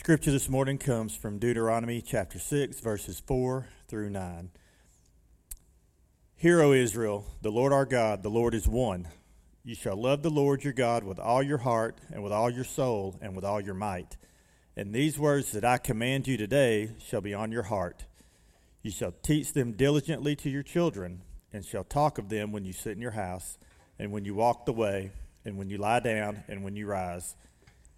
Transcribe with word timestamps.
Scripture 0.00 0.30
this 0.30 0.48
morning 0.48 0.78
comes 0.78 1.14
from 1.14 1.38
Deuteronomy 1.38 2.00
chapter 2.00 2.38
6, 2.38 2.80
verses 2.80 3.20
4 3.26 3.68
through 3.86 4.08
9. 4.08 4.50
Hear, 6.36 6.62
O 6.62 6.72
Israel, 6.72 7.26
the 7.42 7.50
Lord 7.50 7.70
our 7.70 7.84
God, 7.84 8.22
the 8.22 8.30
Lord 8.30 8.54
is 8.54 8.66
one. 8.66 9.08
You 9.62 9.74
shall 9.74 10.00
love 10.00 10.22
the 10.22 10.30
Lord 10.30 10.64
your 10.64 10.72
God 10.72 11.04
with 11.04 11.18
all 11.18 11.42
your 11.42 11.58
heart, 11.58 12.00
and 12.10 12.22
with 12.22 12.32
all 12.32 12.48
your 12.48 12.64
soul, 12.64 13.18
and 13.20 13.36
with 13.36 13.44
all 13.44 13.60
your 13.60 13.74
might. 13.74 14.16
And 14.74 14.94
these 14.94 15.18
words 15.18 15.52
that 15.52 15.66
I 15.66 15.76
command 15.76 16.26
you 16.26 16.38
today 16.38 16.92
shall 16.98 17.20
be 17.20 17.34
on 17.34 17.52
your 17.52 17.64
heart. 17.64 18.06
You 18.80 18.90
shall 18.90 19.12
teach 19.22 19.52
them 19.52 19.72
diligently 19.72 20.34
to 20.36 20.48
your 20.48 20.62
children, 20.62 21.20
and 21.52 21.62
shall 21.62 21.84
talk 21.84 22.16
of 22.16 22.30
them 22.30 22.52
when 22.52 22.64
you 22.64 22.72
sit 22.72 22.96
in 22.96 23.02
your 23.02 23.10
house, 23.10 23.58
and 23.98 24.12
when 24.12 24.24
you 24.24 24.34
walk 24.34 24.64
the 24.64 24.72
way, 24.72 25.10
and 25.44 25.58
when 25.58 25.68
you 25.68 25.76
lie 25.76 26.00
down, 26.00 26.44
and 26.48 26.64
when 26.64 26.74
you 26.74 26.86
rise. 26.86 27.36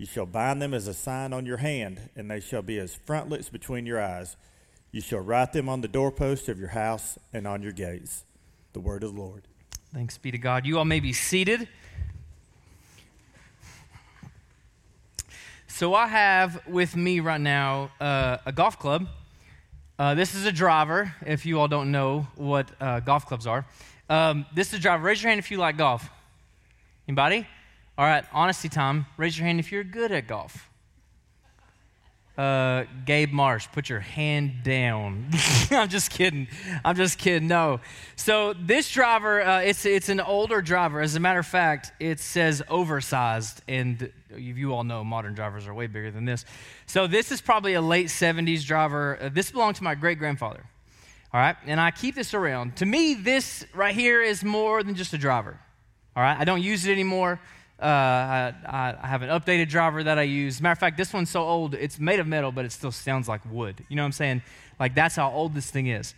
You 0.03 0.07
shall 0.07 0.27
bind 0.27 0.61
them 0.61 0.75
as 0.75 0.89
a 0.89 0.95
sign 0.95 1.32
on 1.32 1.46
your 1.46 1.59
hand, 1.59 2.11
and 2.16 2.29
they 2.29 2.41
shall 2.41 2.61
be 2.61 2.77
as 2.80 2.93
frontlets 2.93 3.49
between 3.49 3.86
your 3.86 4.03
eyes. 4.03 4.36
You 4.90 5.00
shall 5.00 5.21
write 5.21 5.53
them 5.53 5.68
on 5.68 5.81
the 5.81 5.86
doorposts 5.86 6.49
of 6.49 6.59
your 6.59 6.71
house 6.71 7.21
and 7.32 7.46
on 7.46 7.63
your 7.63 7.71
gates. 7.71 8.25
The 8.73 8.81
word 8.81 9.04
of 9.04 9.14
the 9.14 9.21
Lord. 9.21 9.46
Thanks 9.95 10.18
be 10.18 10.32
to 10.32 10.39
God. 10.39 10.67
You 10.67 10.79
all 10.79 10.85
may 10.85 10.99
be 10.99 11.12
seated. 11.12 11.68
So, 15.68 15.95
I 15.95 16.09
have 16.09 16.67
with 16.67 16.96
me 16.96 17.21
right 17.21 17.40
now 17.40 17.93
uh, 18.00 18.39
a 18.45 18.50
golf 18.50 18.81
club. 18.81 19.07
Uh, 20.00 20.17
this 20.17 20.34
is 20.34 20.46
a 20.46 20.53
driver, 20.53 21.14
if 21.25 21.46
you 21.46 21.61
all 21.61 21.68
don't 21.68 21.93
know 21.93 22.26
what 22.34 22.68
uh, 22.81 22.98
golf 22.98 23.26
clubs 23.26 23.46
are. 23.46 23.64
Um, 24.11 24.46
this 24.53 24.73
is 24.73 24.81
a 24.81 24.82
driver. 24.82 25.04
Raise 25.04 25.23
your 25.23 25.31
hand 25.31 25.39
if 25.39 25.53
you 25.53 25.59
like 25.59 25.76
golf. 25.76 26.11
Anybody? 27.07 27.46
All 27.99 28.07
right, 28.07 28.25
honesty 28.32 28.71
time. 28.71 29.05
Raise 29.19 29.39
your 29.39 29.46
hand 29.46 29.61
if 29.61 29.71
you're 29.71 29.85
good 29.85 30.13
at 30.13 30.27
golf. 30.27 30.71
Uh, 32.39 32.84
Gabe 33.05 33.31
Marsh, 33.31 33.69
put 33.70 33.91
your 33.91 34.01
hand 34.01 34.62
down. 34.62 35.29
I'm 35.71 35.91
just 35.91 36.11
kidding. 36.11 36.49
I'm 36.83 36.97
just 36.97 37.19
kidding. 37.19 37.49
No. 37.49 37.81
So 38.17 38.55
this 38.55 38.91
driver, 38.91 39.43
uh, 39.43 39.61
it's 39.61 39.84
it's 39.84 40.09
an 40.09 40.21
older 40.21 40.62
driver. 40.62 41.03
As 41.03 41.17
a 41.17 41.21
matter 41.21 41.41
of 41.41 41.47
fact, 41.47 41.93
it 42.01 42.19
says 42.19 42.62
oversized, 42.71 43.61
and 43.69 44.11
you 44.34 44.73
all 44.73 44.84
know 44.84 45.05
modern 45.05 45.34
drivers 45.34 45.67
are 45.67 45.75
way 45.75 45.87
bigger 45.87 46.11
than 46.11 46.25
this. 46.25 46.47
So 46.87 47.06
this 47.06 47.31
is 47.31 47.43
probably 47.43 47.75
a 47.75 47.83
late 47.83 48.06
70s 48.06 48.65
driver. 48.65 49.19
Uh, 49.21 49.29
this 49.29 49.51
belonged 49.51 49.77
to 49.77 49.84
my 49.84 49.95
great 49.95 50.19
grandfather. 50.19 50.65
All 51.34 51.41
right, 51.41 51.56
and 51.67 51.79
I 51.79 51.91
keep 51.91 52.15
this 52.15 52.33
around. 52.33 52.77
To 52.77 52.87
me, 52.87 53.12
this 53.12 53.67
right 53.75 53.95
here 53.95 54.23
is 54.23 54.43
more 54.43 54.83
than 54.83 54.95
just 54.95 55.12
a 55.12 55.19
driver. 55.19 55.61
All 56.17 56.23
right, 56.23 56.39
I 56.39 56.45
don't 56.45 56.62
use 56.62 56.87
it 56.87 56.93
anymore. 56.93 57.39
Uh, 57.83 58.52
I, 58.64 58.94
I, 59.02 59.06
have 59.08 59.22
an 59.22 59.28
updated 59.28 59.69
driver 59.69 60.05
that 60.05 60.16
I 60.16 60.22
use. 60.22 60.61
Matter 60.61 60.72
of 60.72 60.78
fact, 60.78 60.97
this 60.97 61.12
one's 61.12 61.30
so 61.30 61.42
old, 61.42 61.75
it's 61.75 61.98
made 61.98 62.20
of 62.20 62.28
metal, 62.28 62.52
but 62.52 62.64
it 62.64 62.70
still 62.70 62.92
sounds 62.92 63.28
like 63.28 63.41
wood. 63.50 63.84
You 63.88 63.97
know 63.97 64.02
what 64.02 64.06
I'm 64.06 64.12
saying? 64.12 64.42
Like, 64.78 64.94
that's 64.94 65.16
how 65.16 65.33
old 65.33 65.55
this 65.55 65.69
thing 65.69 65.88
is. 65.88 66.14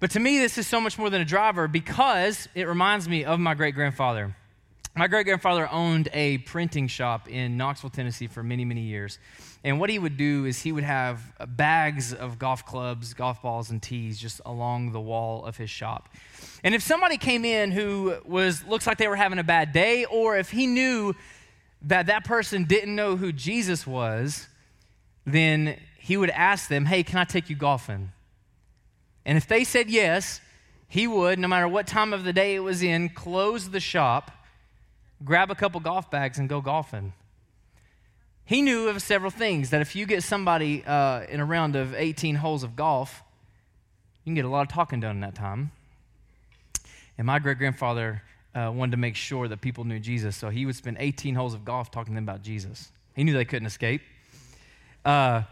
But 0.00 0.10
to 0.12 0.20
me, 0.20 0.38
this 0.38 0.56
is 0.56 0.66
so 0.66 0.80
much 0.80 0.98
more 0.98 1.10
than 1.10 1.20
a 1.20 1.24
driver 1.26 1.68
because 1.68 2.48
it 2.54 2.66
reminds 2.66 3.10
me 3.10 3.24
of 3.24 3.38
my 3.38 3.52
great 3.52 3.74
grandfather. 3.74 4.34
My 4.98 5.08
great 5.08 5.24
grandfather 5.26 5.68
owned 5.70 6.08
a 6.14 6.38
printing 6.38 6.88
shop 6.88 7.28
in 7.28 7.58
Knoxville, 7.58 7.90
Tennessee 7.90 8.28
for 8.28 8.42
many, 8.42 8.64
many 8.64 8.80
years. 8.80 9.18
And 9.62 9.78
what 9.78 9.90
he 9.90 9.98
would 9.98 10.16
do 10.16 10.46
is 10.46 10.62
he 10.62 10.72
would 10.72 10.84
have 10.84 11.20
bags 11.48 12.14
of 12.14 12.38
golf 12.38 12.64
clubs, 12.64 13.12
golf 13.12 13.42
balls, 13.42 13.68
and 13.68 13.82
tees 13.82 14.18
just 14.18 14.40
along 14.46 14.92
the 14.92 15.00
wall 15.00 15.44
of 15.44 15.58
his 15.58 15.68
shop. 15.68 16.08
And 16.64 16.74
if 16.74 16.82
somebody 16.82 17.18
came 17.18 17.44
in 17.44 17.72
who 17.72 18.16
was 18.24 18.64
looks 18.64 18.86
like 18.86 18.96
they 18.96 19.06
were 19.06 19.16
having 19.16 19.38
a 19.38 19.44
bad 19.44 19.72
day, 19.74 20.06
or 20.06 20.38
if 20.38 20.50
he 20.50 20.66
knew 20.66 21.14
that 21.82 22.06
that 22.06 22.24
person 22.24 22.64
didn't 22.64 22.96
know 22.96 23.16
who 23.16 23.32
Jesus 23.32 23.86
was, 23.86 24.48
then 25.26 25.78
he 25.98 26.16
would 26.16 26.30
ask 26.30 26.70
them, 26.70 26.86
Hey, 26.86 27.02
can 27.02 27.18
I 27.18 27.24
take 27.24 27.50
you 27.50 27.56
golfing? 27.56 28.12
And 29.26 29.36
if 29.36 29.46
they 29.46 29.62
said 29.62 29.90
yes, 29.90 30.40
he 30.88 31.06
would, 31.06 31.38
no 31.38 31.48
matter 31.48 31.68
what 31.68 31.86
time 31.86 32.14
of 32.14 32.24
the 32.24 32.32
day 32.32 32.54
it 32.54 32.60
was 32.60 32.82
in, 32.82 33.10
close 33.10 33.68
the 33.68 33.80
shop 33.80 34.30
grab 35.24 35.50
a 35.50 35.54
couple 35.54 35.80
golf 35.80 36.10
bags 36.10 36.38
and 36.38 36.48
go 36.48 36.60
golfing. 36.60 37.12
He 38.44 38.62
knew 38.62 38.88
of 38.88 39.02
several 39.02 39.30
things 39.30 39.70
that 39.70 39.80
if 39.80 39.96
you 39.96 40.06
get 40.06 40.22
somebody 40.22 40.84
uh, 40.86 41.22
in 41.28 41.40
a 41.40 41.44
round 41.44 41.74
of 41.74 41.94
18 41.94 42.36
holes 42.36 42.62
of 42.62 42.76
golf, 42.76 43.22
you 44.24 44.30
can 44.30 44.34
get 44.34 44.44
a 44.44 44.48
lot 44.48 44.62
of 44.62 44.68
talking 44.68 45.00
done 45.00 45.16
in 45.16 45.20
that 45.22 45.34
time. 45.34 45.72
And 47.18 47.26
my 47.26 47.38
great 47.38 47.58
grandfather 47.58 48.22
uh, 48.54 48.70
wanted 48.72 48.92
to 48.92 48.96
make 48.98 49.16
sure 49.16 49.48
that 49.48 49.60
people 49.60 49.84
knew 49.84 49.98
Jesus, 49.98 50.36
so 50.36 50.48
he 50.48 50.64
would 50.64 50.76
spend 50.76 50.98
18 51.00 51.34
holes 51.34 51.54
of 51.54 51.64
golf 51.64 51.90
talking 51.90 52.14
to 52.14 52.16
them 52.16 52.24
about 52.24 52.42
Jesus. 52.42 52.92
He 53.14 53.24
knew 53.24 53.32
they 53.32 53.44
couldn't 53.44 53.66
escape. 53.66 54.02
Uh, 55.04 55.42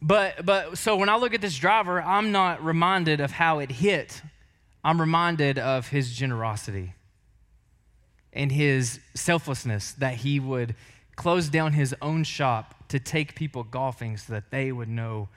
but, 0.00 0.44
but 0.44 0.78
so 0.78 0.96
when 0.96 1.08
I 1.08 1.16
look 1.16 1.34
at 1.34 1.40
this 1.40 1.56
driver, 1.56 2.00
I'm 2.00 2.32
not 2.32 2.64
reminded 2.64 3.20
of 3.20 3.30
how 3.30 3.58
it 3.58 3.70
hit, 3.70 4.22
I'm 4.82 5.00
reminded 5.00 5.58
of 5.58 5.88
his 5.88 6.14
generosity 6.14 6.94
and 8.34 8.50
his 8.52 9.00
selflessness 9.14 9.92
that 9.92 10.16
he 10.16 10.40
would 10.40 10.74
close 11.16 11.48
down 11.48 11.72
his 11.72 11.94
own 12.02 12.24
shop 12.24 12.74
to 12.88 12.98
take 12.98 13.34
people 13.34 13.62
golfing 13.62 14.16
so 14.16 14.32
that 14.32 14.50
they 14.50 14.72
would 14.72 14.88
know 14.88 15.28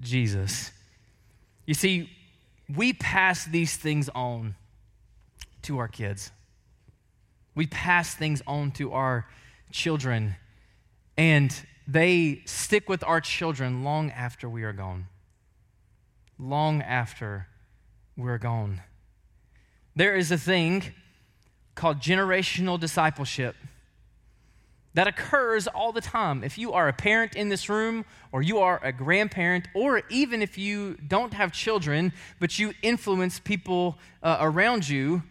Jesus. 0.00 0.70
You 1.66 1.74
see, 1.74 2.10
we 2.74 2.92
pass 2.92 3.46
these 3.46 3.76
things 3.76 4.08
on 4.14 4.54
to 5.62 5.78
our 5.78 5.88
kids. 5.88 6.30
We 7.54 7.66
pass 7.66 8.14
things 8.14 8.42
on 8.46 8.70
to 8.72 8.92
our 8.92 9.26
children, 9.72 10.36
and 11.16 11.54
they 11.86 12.42
stick 12.44 12.88
with 12.88 13.02
our 13.02 13.20
children 13.20 13.82
long 13.82 14.10
after 14.10 14.48
we 14.48 14.62
are 14.62 14.72
gone. 14.72 15.06
Long 16.38 16.82
after 16.82 17.48
we're 18.16 18.38
gone. 18.38 18.82
There 19.96 20.14
is 20.14 20.30
a 20.30 20.38
thing 20.38 20.92
called 21.78 22.00
generational 22.00 22.78
discipleship 22.78 23.54
that 24.94 25.06
occurs 25.06 25.68
all 25.68 25.92
the 25.92 26.00
time. 26.00 26.42
If 26.42 26.58
you 26.58 26.72
are 26.72 26.88
a 26.88 26.92
parent 26.92 27.36
in 27.36 27.50
this 27.50 27.68
room, 27.68 28.04
or 28.32 28.42
you 28.42 28.58
are 28.58 28.80
a 28.82 28.92
grandparent, 28.92 29.68
or 29.74 30.02
even 30.10 30.42
if 30.42 30.58
you 30.58 30.96
don't 31.06 31.32
have 31.34 31.52
children, 31.52 32.12
but 32.40 32.58
you 32.58 32.72
influence 32.82 33.38
people 33.38 33.96
uh, 34.24 34.38
around 34.40 34.88
you, 34.88 35.22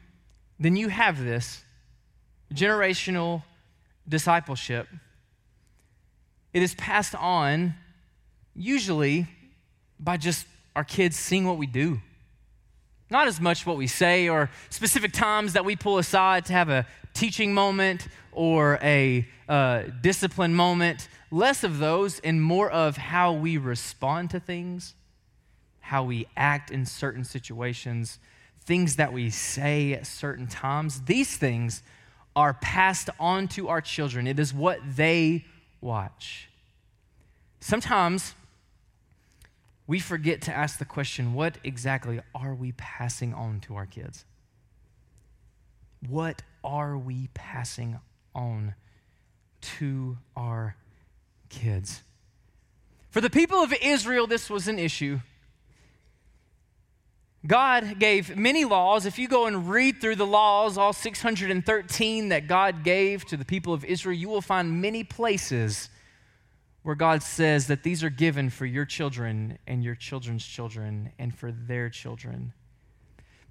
then 0.58 0.78
you 0.78 0.88
have 0.88 1.22
this 1.22 1.64
generational 2.54 3.44
discipleship. 4.08 4.88
It 6.54 6.62
is 6.62 6.74
passed 6.76 7.14
on 7.14 7.76
usually 8.56 9.28
by 10.00 10.16
just 10.16 10.48
our 10.78 10.86
kids 10.86 11.18
seeing 11.18 11.46
what 11.46 11.58
we 11.58 11.68
do. 11.68 12.00
Not 13.10 13.28
as 13.28 13.40
much 13.40 13.66
what 13.66 13.78
we 13.78 13.88
say 13.88 14.28
or 14.28 14.50
specific 14.70 15.14
times 15.14 15.54
that 15.54 15.64
we 15.64 15.76
pull 15.76 15.98
aside 15.98 16.46
to 16.46 16.54
have 16.54 16.70
a 16.70 16.86
teaching 17.14 17.54
moment 17.54 18.08
or 18.32 18.80
a 18.82 19.28
uh, 19.48 19.84
discipline 20.02 20.54
moment. 20.54 21.08
Less 21.32 21.64
of 21.64 21.80
those 21.80 22.20
and 22.20 22.42
more 22.42 22.70
of 22.70 22.98
how 22.98 23.34
we 23.34 23.58
respond 23.58 24.30
to 24.32 24.40
things, 24.40 24.94
how 25.80 26.04
we 26.04 26.28
act 26.36 26.70
in 26.70 26.86
certain 26.86 27.24
situations, 27.24 28.20
things 28.66 28.98
that 28.98 29.14
we 29.14 29.30
say 29.30 29.94
at 29.94 30.06
certain 30.06 30.48
times. 30.48 31.04
These 31.04 31.38
things 31.38 31.84
are 32.36 32.54
passed 32.54 33.10
on 33.20 33.48
to 33.48 33.70
our 33.70 33.82
children, 33.82 34.28
it 34.28 34.38
is 34.38 34.54
what 34.54 34.80
they 34.96 35.46
watch. 35.82 36.50
Sometimes 37.60 38.36
we 39.88 40.00
forget 40.00 40.42
to 40.44 40.54
ask 40.54 40.78
the 40.78 40.86
question 40.86 41.34
what 41.34 41.58
exactly 41.64 42.20
are 42.36 42.54
we 42.54 42.74
passing 42.74 43.34
on 43.34 43.62
to 43.62 43.76
our 43.76 43.86
kids? 43.86 44.26
What 46.08 46.44
are 46.64 46.98
we 46.98 47.30
passing 47.34 48.00
on 48.36 48.76
to 49.62 50.18
our 50.36 50.76
kids? 51.50 52.04
For 53.10 53.22
the 53.22 53.30
people 53.30 53.64
of 53.64 53.74
Israel, 53.82 54.28
this 54.28 54.50
was 54.50 54.68
an 54.68 54.78
issue. 54.78 55.22
God 57.46 57.98
gave 57.98 58.36
many 58.36 58.66
laws. 58.66 59.06
If 59.06 59.18
you 59.18 59.30
go 59.30 59.46
and 59.46 59.70
read 59.70 60.02
through 60.02 60.18
the 60.18 60.26
laws, 60.26 60.78
all 60.78 60.92
613 60.92 62.30
that 62.30 62.48
God 62.48 62.84
gave 62.84 63.24
to 63.26 63.38
the 63.38 63.46
people 63.46 63.74
of 63.74 63.86
Israel, 63.86 64.18
you 64.18 64.28
will 64.28 64.42
find 64.42 64.82
many 64.82 65.06
places 65.06 65.90
where 66.88 66.96
God 66.96 67.22
says 67.22 67.68
that 67.68 67.84
these 67.84 68.02
are 68.02 68.10
given 68.10 68.50
for 68.50 68.66
your 68.66 68.86
children 68.86 69.60
and 69.68 69.84
your 69.84 69.94
children's 69.94 70.46
children 70.46 71.12
and 71.20 71.36
for 71.36 71.52
their 71.52 71.90
children. 71.90 72.54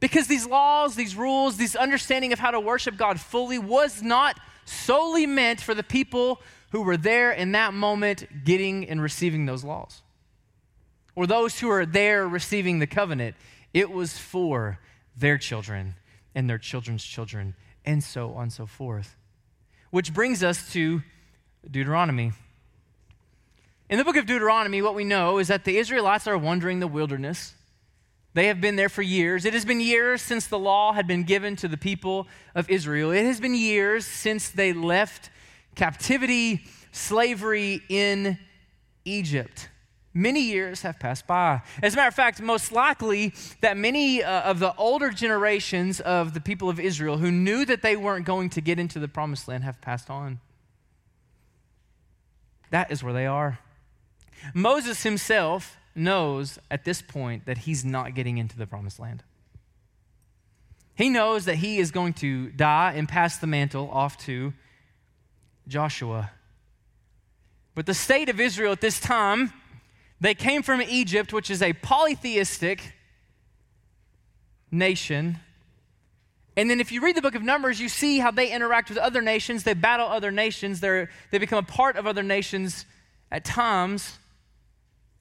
Because 0.01 0.27
these 0.27 0.47
laws, 0.47 0.95
these 0.95 1.15
rules, 1.15 1.59
this 1.59 1.77
understanding 1.77 2.33
of 2.33 2.39
how 2.39 2.51
to 2.51 2.59
worship 2.59 2.97
God 2.97 3.21
fully 3.21 3.59
was 3.59 4.01
not 4.01 4.41
solely 4.65 5.27
meant 5.27 5.61
for 5.61 5.75
the 5.75 5.83
people 5.83 6.41
who 6.71 6.81
were 6.81 6.97
there 6.97 7.31
in 7.31 7.53
that 7.53 7.75
moment 7.75 8.25
getting 8.43 8.89
and 8.89 9.03
receiving 9.03 9.45
those 9.45 9.63
laws, 9.63 10.01
or 11.15 11.27
those 11.27 11.61
who 11.61 11.69
are 11.69 11.85
there 11.85 12.27
receiving 12.27 12.79
the 12.79 12.87
covenant. 12.87 13.37
It 13.75 13.91
was 13.91 14.17
for 14.17 14.79
their 15.15 15.37
children 15.37 15.95
and 16.35 16.49
their 16.49 16.57
children's 16.57 17.05
children, 17.05 17.55
and 17.85 18.03
so 18.03 18.33
on 18.33 18.45
and 18.45 18.53
so 18.55 18.65
forth. 18.65 19.15
Which 19.91 20.15
brings 20.15 20.43
us 20.43 20.73
to 20.73 21.03
Deuteronomy 21.71 22.33
In 23.89 23.99
the 23.99 24.05
book 24.05 24.17
of 24.17 24.27
Deuteronomy, 24.27 24.83
what 24.83 24.97
we 24.97 25.05
know 25.05 25.39
is 25.39 25.49
that 25.49 25.65
the 25.65 25.79
Israelites 25.79 26.27
are 26.27 26.37
wandering 26.37 26.81
the 26.81 26.89
wilderness. 26.89 27.55
They 28.35 28.49
have 28.49 28.61
been 28.61 28.77
there 28.77 28.89
for 28.89 29.03
years. 29.03 29.45
It 29.45 29.55
has 29.55 29.65
been 29.65 29.81
years 29.81 30.21
since 30.21 30.47
the 30.47 30.59
law 30.59 30.93
had 30.93 31.07
been 31.07 31.23
given 31.23 31.55
to 31.57 31.69
the 31.69 31.77
people 31.77 32.27
of 32.55 32.69
Israel. 32.69 33.13
It 33.13 33.25
has 33.25 33.41
been 33.41 33.55
years 33.55 34.05
since 34.05 34.51
they 34.51 34.73
left 34.73 35.31
captivity, 35.77 36.65
slavery 36.91 37.83
in 37.89 38.39
Egypt. 39.05 39.69
Many 40.13 40.41
years 40.41 40.83
have 40.83 40.99
passed 40.99 41.27
by. 41.27 41.63
As 41.83 41.93
a 41.93 41.97
matter 41.97 42.09
of 42.09 42.15
fact, 42.15 42.41
most 42.41 42.73
likely 42.73 43.35
that 43.61 43.77
many 43.77 44.23
uh, 44.23 44.43
of 44.43 44.59
the 44.59 44.75
older 44.77 45.11
generations 45.11 46.01
of 46.01 46.35
the 46.35 46.41
people 46.41 46.69
of 46.69 46.81
Israel 46.81 47.19
who 47.19 47.31
knew 47.31 47.65
that 47.67 47.83
they 47.83 47.97
weren't 47.97 48.25
going 48.27 48.51
to 48.51 48.61
get 48.61 48.79
into 48.79 48.99
the 48.99 49.09
promised 49.09 49.47
land 49.47 49.63
have 49.63 49.81
passed 49.81 50.11
on. 50.11 50.41
That 52.71 52.91
is 52.91 53.05
where 53.05 53.13
they 53.13 53.27
are. 53.27 53.61
Moses 54.55 55.03
himself 55.03 55.77
knows 55.95 56.59
at 56.71 56.85
this 56.85 57.03
point 57.03 57.47
that 57.47 57.59
he's 57.59 57.85
not 57.85 58.15
getting 58.15 58.39
into 58.39 58.57
the 58.57 58.67
promised 58.67 59.01
land. 59.01 59.23
He 60.95 61.09
knows 61.09 61.45
that 61.45 61.57
he 61.57 61.79
is 61.79 61.91
going 61.91 62.15
to 62.15 62.49
die 62.51 62.95
and 62.97 63.09
pass 63.09 63.39
the 63.39 63.47
mantle 63.47 63.91
off 63.91 64.17
to 64.25 64.55
Joshua. 65.69 66.31
But 67.75 67.87
the 67.87 67.95
state 67.95 68.29
of 68.29 68.41
Israel 68.41 68.73
at 68.73 68.81
this 68.81 68.99
time, 68.99 69.53
they 70.21 70.35
came 70.35 70.63
from 70.63 70.81
Egypt, 70.81 71.33
which 71.33 71.51
is 71.51 71.61
a 71.61 71.75
polytheistic 71.75 72.95
nation. 74.71 75.39
And 76.57 76.71
then 76.71 76.81
if 76.81 76.91
you 76.91 77.03
read 77.03 77.17
the 77.17 77.23
book 77.23 77.35
of 77.35 77.43
Numbers, 77.43 77.79
you 77.79 77.91
see 77.91 78.19
how 78.19 78.31
they 78.31 78.51
interact 78.51 78.89
with 78.89 78.97
other 78.97 79.21
nations. 79.21 79.65
They 79.65 79.75
battle 79.75 80.07
other 80.07 80.31
nations. 80.31 80.81
they 80.81 81.09
they 81.31 81.37
become 81.37 81.59
a 81.59 81.67
part 81.67 81.97
of 81.97 82.07
other 82.07 82.23
nations 82.23 82.87
at 83.31 83.45
times 83.45 84.19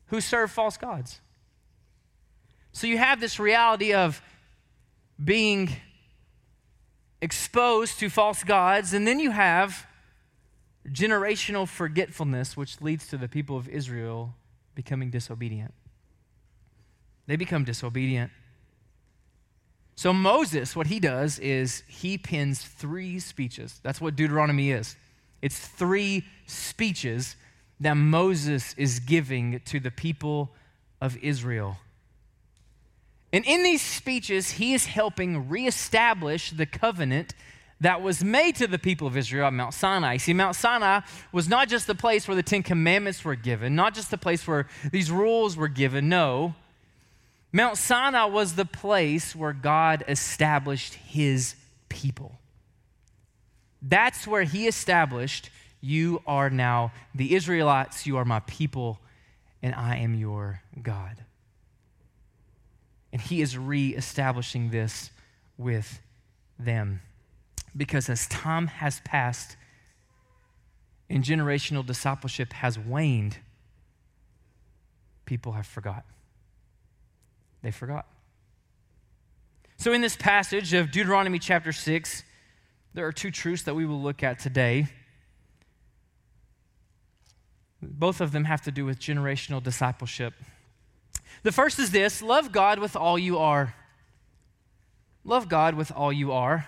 who 0.07 0.21
serve 0.21 0.51
false 0.51 0.77
gods. 0.77 1.21
So 2.71 2.87
you 2.87 2.97
have 2.97 3.19
this 3.19 3.39
reality 3.39 3.93
of 3.93 4.21
being 5.23 5.69
exposed 7.21 7.99
to 7.99 8.09
false 8.09 8.43
gods, 8.43 8.93
and 8.93 9.07
then 9.07 9.19
you 9.19 9.31
have 9.31 9.87
generational 10.89 11.67
forgetfulness, 11.67 12.55
which 12.55 12.81
leads 12.81 13.07
to 13.07 13.17
the 13.17 13.27
people 13.27 13.57
of 13.57 13.67
Israel 13.69 14.35
becoming 14.75 15.09
disobedient. 15.09 15.73
They 17.27 17.35
become 17.35 17.63
disobedient. 17.63 18.31
So, 19.95 20.11
Moses, 20.11 20.75
what 20.75 20.87
he 20.87 20.99
does 20.99 21.39
is 21.39 21.83
he 21.87 22.17
pins 22.17 22.61
three 22.61 23.19
speeches. 23.19 23.79
That's 23.81 24.01
what 24.01 24.15
Deuteronomy 24.15 24.71
is. 24.71 24.97
It's 25.41 25.57
three 25.57 26.25
speeches 26.45 27.35
that 27.80 27.95
Moses 27.95 28.74
is 28.77 29.00
giving 29.00 29.60
to 29.66 29.80
the 29.80 29.92
people 29.92 30.51
of 31.01 31.18
Israel. 31.18 31.77
And 33.33 33.45
in 33.45 33.63
these 33.63 33.81
speeches, 33.81 34.51
he 34.51 34.74
is 34.74 34.86
helping 34.86 35.50
reestablish 35.50 36.51
the 36.51 36.66
covenant 36.66 37.33
that 37.81 38.01
was 38.01 38.24
made 38.24 38.56
to 38.56 38.68
the 38.68 38.80
people 38.80 39.07
of 39.07 39.18
Israel 39.18 39.48
at 39.48 39.54
Mount 39.54 39.74
Sinai. 39.74 40.18
See, 40.18 40.33
Mount 40.33 40.56
Sinai 40.56 41.01
was 41.33 41.50
not 41.50 41.68
just 41.68 41.88
the 41.88 41.95
place 41.95 42.27
where 42.27 42.36
the 42.36 42.44
Ten 42.44 42.63
Commandments 42.63 43.25
were 43.25 43.36
given, 43.36 43.75
not 43.75 43.94
just 43.94 44.10
the 44.10 44.18
place 44.18 44.48
where 44.48 44.68
these 44.92 45.12
rules 45.12 45.57
were 45.57 45.68
given. 45.68 46.07
No. 46.07 46.56
Mount 47.51 47.77
Sinai 47.77 48.25
was 48.25 48.56
the 48.56 48.66
place 48.66 49.36
where 49.36 49.54
God 49.54 50.06
established 50.07 50.94
his 50.94 51.56
people. 51.89 52.39
That's 53.81 54.25
where 54.25 54.44
he 54.44 54.68
established 54.68 55.50
you 55.81 56.22
are 56.25 56.50
now 56.50 56.92
the 57.13 57.36
Israelites, 57.36 58.06
you 58.06 58.18
are 58.18 58.25
my 58.25 58.39
people, 58.42 59.00
and 59.62 59.74
I 59.75 59.98
am 59.98 60.16
your 60.16 60.62
God. 60.81 61.24
And 63.12 63.22
he 63.22 63.42
is 63.42 63.57
reestablishing 63.57 64.72
this 64.72 65.10
with 65.57 66.01
them. 66.60 67.01
Because 67.75 68.10
as 68.10 68.27
time 68.27 68.68
has 68.68 69.00
passed 69.01 69.57
and 71.10 71.24
generational 71.24 71.86
discipleship 71.86 72.54
has 72.54 72.80
waned, 72.80 73.38
people 75.25 75.54
have 75.54 75.68
forgot. 75.68 76.04
They 77.62 77.72
forgot. 77.72 78.06
So, 79.77 79.92
in 79.92 80.01
this 80.01 80.16
passage 80.16 80.74
of 80.74 80.92
Deuteronomy 80.92 81.39
chapter 81.39 81.72
6, 81.72 82.24
there 82.94 83.06
are 83.06 83.12
two 83.12 83.31
truths 83.31 83.63
that 83.63 83.75
we 83.75 83.86
will 83.86 84.01
look 84.01 84.24
at 84.24 84.39
today. 84.39 84.88
Both 87.81 88.22
of 88.22 88.31
them 88.31 88.45
have 88.45 88.62
to 88.63 88.72
do 88.72 88.86
with 88.86 89.00
generational 89.00 89.62
discipleship. 89.62 90.33
The 91.44 91.51
first 91.51 91.77
is 91.80 91.92
this 91.92 92.22
love 92.22 92.51
God 92.51 92.80
with 92.80 92.95
all 92.95 93.19
you 93.19 93.38
are. 93.38 93.75
Love 95.24 95.50
God 95.50 95.75
with 95.75 95.92
all 95.92 96.13
you 96.13 96.31
are. 96.31 96.68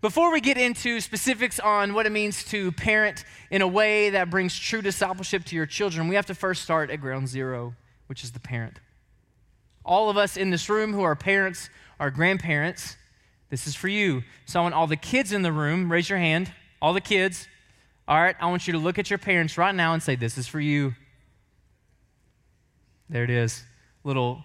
Before 0.00 0.30
we 0.30 0.40
get 0.40 0.58
into 0.58 1.00
specifics 1.00 1.58
on 1.58 1.94
what 1.94 2.04
it 2.04 2.12
means 2.12 2.44
to 2.44 2.72
parent 2.72 3.24
in 3.50 3.62
a 3.62 3.66
way 3.66 4.10
that 4.10 4.28
brings 4.28 4.58
true 4.58 4.82
discipleship 4.82 5.44
to 5.46 5.56
your 5.56 5.64
children, 5.64 6.08
we 6.08 6.14
have 6.14 6.26
to 6.26 6.34
first 6.34 6.62
start 6.62 6.90
at 6.90 7.00
ground 7.00 7.28
zero, 7.28 7.74
which 8.06 8.22
is 8.22 8.32
the 8.32 8.40
parent. 8.40 8.80
All 9.84 10.10
of 10.10 10.18
us 10.18 10.36
in 10.36 10.50
this 10.50 10.68
room 10.68 10.92
who 10.92 11.02
are 11.02 11.16
parents, 11.16 11.70
are 11.98 12.10
grandparents, 12.10 12.96
this 13.48 13.66
is 13.66 13.74
for 13.74 13.88
you. 13.88 14.22
So 14.46 14.60
I 14.60 14.62
want 14.64 14.74
all 14.74 14.86
the 14.86 14.96
kids 14.96 15.32
in 15.32 15.42
the 15.42 15.52
room, 15.52 15.90
raise 15.90 16.10
your 16.10 16.18
hand. 16.18 16.52
All 16.82 16.92
the 16.92 17.00
kids, 17.00 17.46
all 18.06 18.20
right, 18.20 18.36
I 18.38 18.46
want 18.46 18.66
you 18.66 18.72
to 18.74 18.78
look 18.78 18.98
at 18.98 19.08
your 19.08 19.18
parents 19.18 19.56
right 19.56 19.74
now 19.74 19.94
and 19.94 20.02
say, 20.02 20.14
This 20.14 20.36
is 20.36 20.46
for 20.46 20.60
you. 20.60 20.94
There 23.08 23.24
it 23.24 23.30
is. 23.30 23.62
Little, 24.02 24.44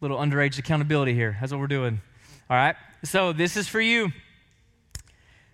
little 0.00 0.18
underage 0.18 0.58
accountability 0.58 1.14
here. 1.14 1.36
That's 1.40 1.52
what 1.52 1.60
we're 1.60 1.68
doing. 1.68 2.00
All 2.50 2.56
right, 2.56 2.76
so 3.02 3.32
this 3.32 3.56
is 3.56 3.66
for 3.66 3.80
you. 3.80 4.12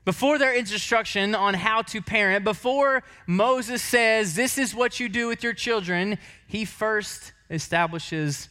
Before 0.05 0.39
their 0.39 0.53
instruction 0.53 1.35
on 1.35 1.55
how 1.55 1.83
to 1.83 2.01
parent, 2.01 2.43
before 2.43 3.05
Moses 3.27 3.83
says, 3.83 4.35
This 4.35 4.59
is 4.59 4.75
what 4.75 4.99
you 4.99 5.09
do 5.09 5.29
with 5.29 5.45
your 5.45 5.53
children, 5.53 6.19
he 6.49 6.65
first 6.65 7.33
establishes 7.51 8.49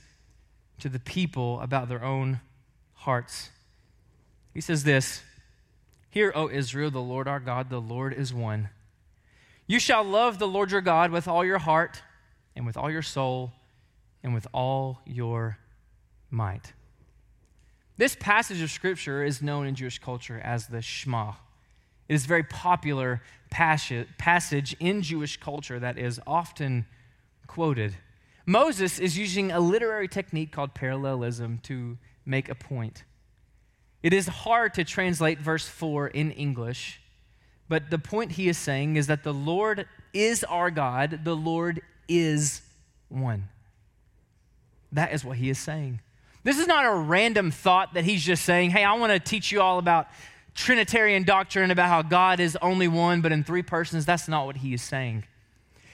to 0.79 0.87
the 0.87 0.99
people 0.99 1.59
about 1.59 1.89
their 1.89 2.03
own 2.03 2.39
hearts. 2.93 3.49
He 4.53 4.61
says 4.61 4.85
this 4.85 5.23
Hear, 6.09 6.31
O 6.35 6.49
Israel, 6.49 6.89
the 6.89 7.01
Lord 7.01 7.27
our 7.27 7.39
God, 7.39 7.69
the 7.69 7.81
Lord 7.81 8.13
is 8.13 8.33
one. 8.33 8.69
You 9.67 9.79
shall 9.79 10.03
love 10.03 10.39
the 10.39 10.47
Lord 10.47 10.71
your 10.71 10.81
God 10.81 11.11
with 11.11 11.27
all 11.27 11.43
your 11.43 11.59
heart, 11.59 12.01
and 12.55 12.65
with 12.65 12.77
all 12.77 12.89
your 12.89 13.01
soul, 13.01 13.51
and 14.23 14.33
with 14.33 14.47
all 14.53 15.01
your 15.05 15.57
might. 16.31 16.73
This 17.97 18.15
passage 18.15 18.61
of 18.61 18.71
Scripture 18.71 19.23
is 19.23 19.41
known 19.41 19.67
in 19.67 19.75
Jewish 19.75 19.99
culture 19.99 20.39
as 20.43 20.67
the 20.67 20.81
Shema. 20.81 21.33
It 22.07 22.13
is 22.13 22.25
a 22.25 22.27
very 22.27 22.43
popular 22.43 23.21
passage 23.49 24.75
in 24.79 25.01
Jewish 25.01 25.37
culture 25.37 25.79
that 25.79 25.97
is 25.97 26.21
often 26.25 26.85
quoted. 27.45 27.95
Moses 28.45 28.99
is 28.99 29.17
using 29.17 29.51
a 29.51 29.59
literary 29.59 30.07
technique 30.07 30.51
called 30.51 30.73
parallelism 30.73 31.59
to 31.63 31.97
make 32.25 32.47
a 32.47 32.55
point. 32.55 33.03
It 34.01 34.13
is 34.13 34.27
hard 34.27 34.73
to 34.75 34.85
translate 34.85 35.39
verse 35.39 35.67
4 35.67 36.07
in 36.07 36.31
English 36.31 37.01
but 37.69 37.89
the 37.89 37.99
point 37.99 38.33
he 38.33 38.47
is 38.47 38.57
saying 38.57 38.95
is 38.95 39.07
that 39.07 39.23
the 39.23 39.33
Lord 39.33 39.87
is 40.13 40.43
our 40.43 40.71
God, 40.71 41.21
the 41.23 41.35
Lord 41.35 41.81
is 42.07 42.61
one. 43.09 43.49
That 44.91 45.13
is 45.13 45.23
what 45.25 45.37
he 45.37 45.49
is 45.49 45.59
saying. 45.59 45.99
This 46.43 46.59
is 46.59 46.67
not 46.67 46.85
a 46.85 46.93
random 46.93 47.51
thought 47.51 47.93
that 47.95 48.05
he's 48.05 48.23
just 48.23 48.45
saying, 48.45 48.69
hey, 48.69 48.83
I 48.83 48.93
want 48.93 49.11
to 49.11 49.19
teach 49.19 49.51
you 49.51 49.61
all 49.61 49.79
about 49.79 50.07
Trinitarian 50.55 51.23
doctrine, 51.23 51.71
about 51.71 51.89
how 51.89 52.01
God 52.01 52.39
is 52.39 52.57
only 52.61 52.87
one, 52.87 53.21
but 53.21 53.31
in 53.31 53.43
three 53.43 53.61
persons. 53.61 54.05
That's 54.05 54.27
not 54.27 54.45
what 54.45 54.57
he 54.57 54.73
is 54.73 54.81
saying. 54.81 55.25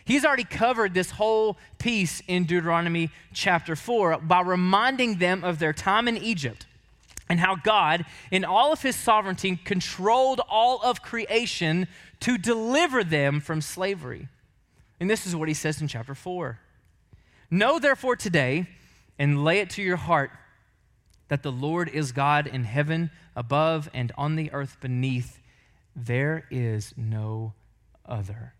He's 0.06 0.26
already 0.26 0.44
covered 0.44 0.94
this 0.94 1.12
whole 1.12 1.58
piece 1.80 2.22
in 2.28 2.44
Deuteronomy 2.44 3.10
chapter 3.34 3.76
4 3.76 4.20
by 4.20 4.42
reminding 4.42 5.18
them 5.18 5.44
of 5.44 5.60
their 5.60 5.74
time 5.74 6.08
in 6.08 6.18
Egypt 6.18 6.66
and 7.30 7.40
how 7.40 7.56
God, 7.56 8.06
in 8.32 8.44
all 8.44 8.74
of 8.74 8.82
his 8.82 8.96
sovereignty, 8.96 9.56
controlled 9.56 10.42
all 10.50 10.82
of 10.82 11.02
creation 11.02 11.88
to 12.20 12.38
deliver 12.38 13.04
them 13.04 13.40
from 13.40 13.62
slavery. 13.62 14.28
And 15.00 15.10
this 15.10 15.26
is 15.26 15.36
what 15.36 15.48
he 15.48 15.54
says 15.54 15.82
in 15.82 15.88
chapter 15.88 16.16
4. 16.16 16.60
Know 17.50 17.80
therefore 17.80 18.16
today 18.16 18.68
and 19.20 19.44
lay 19.44 19.60
it 19.60 19.70
to 19.72 19.82
your 19.82 19.98
heart 19.98 20.32
that 21.28 21.44
the 21.44 21.52
Lord 21.52 21.90
is 21.90 22.12
God 22.12 22.48
in 22.48 22.64
heaven 22.64 23.10
above 23.36 23.90
and 23.94 24.12
on 24.18 24.36
the 24.36 24.52
earth 24.52 24.78
beneath. 24.82 25.40
There 25.96 26.46
is 26.52 26.94
no 26.98 27.54
other. 28.06 28.54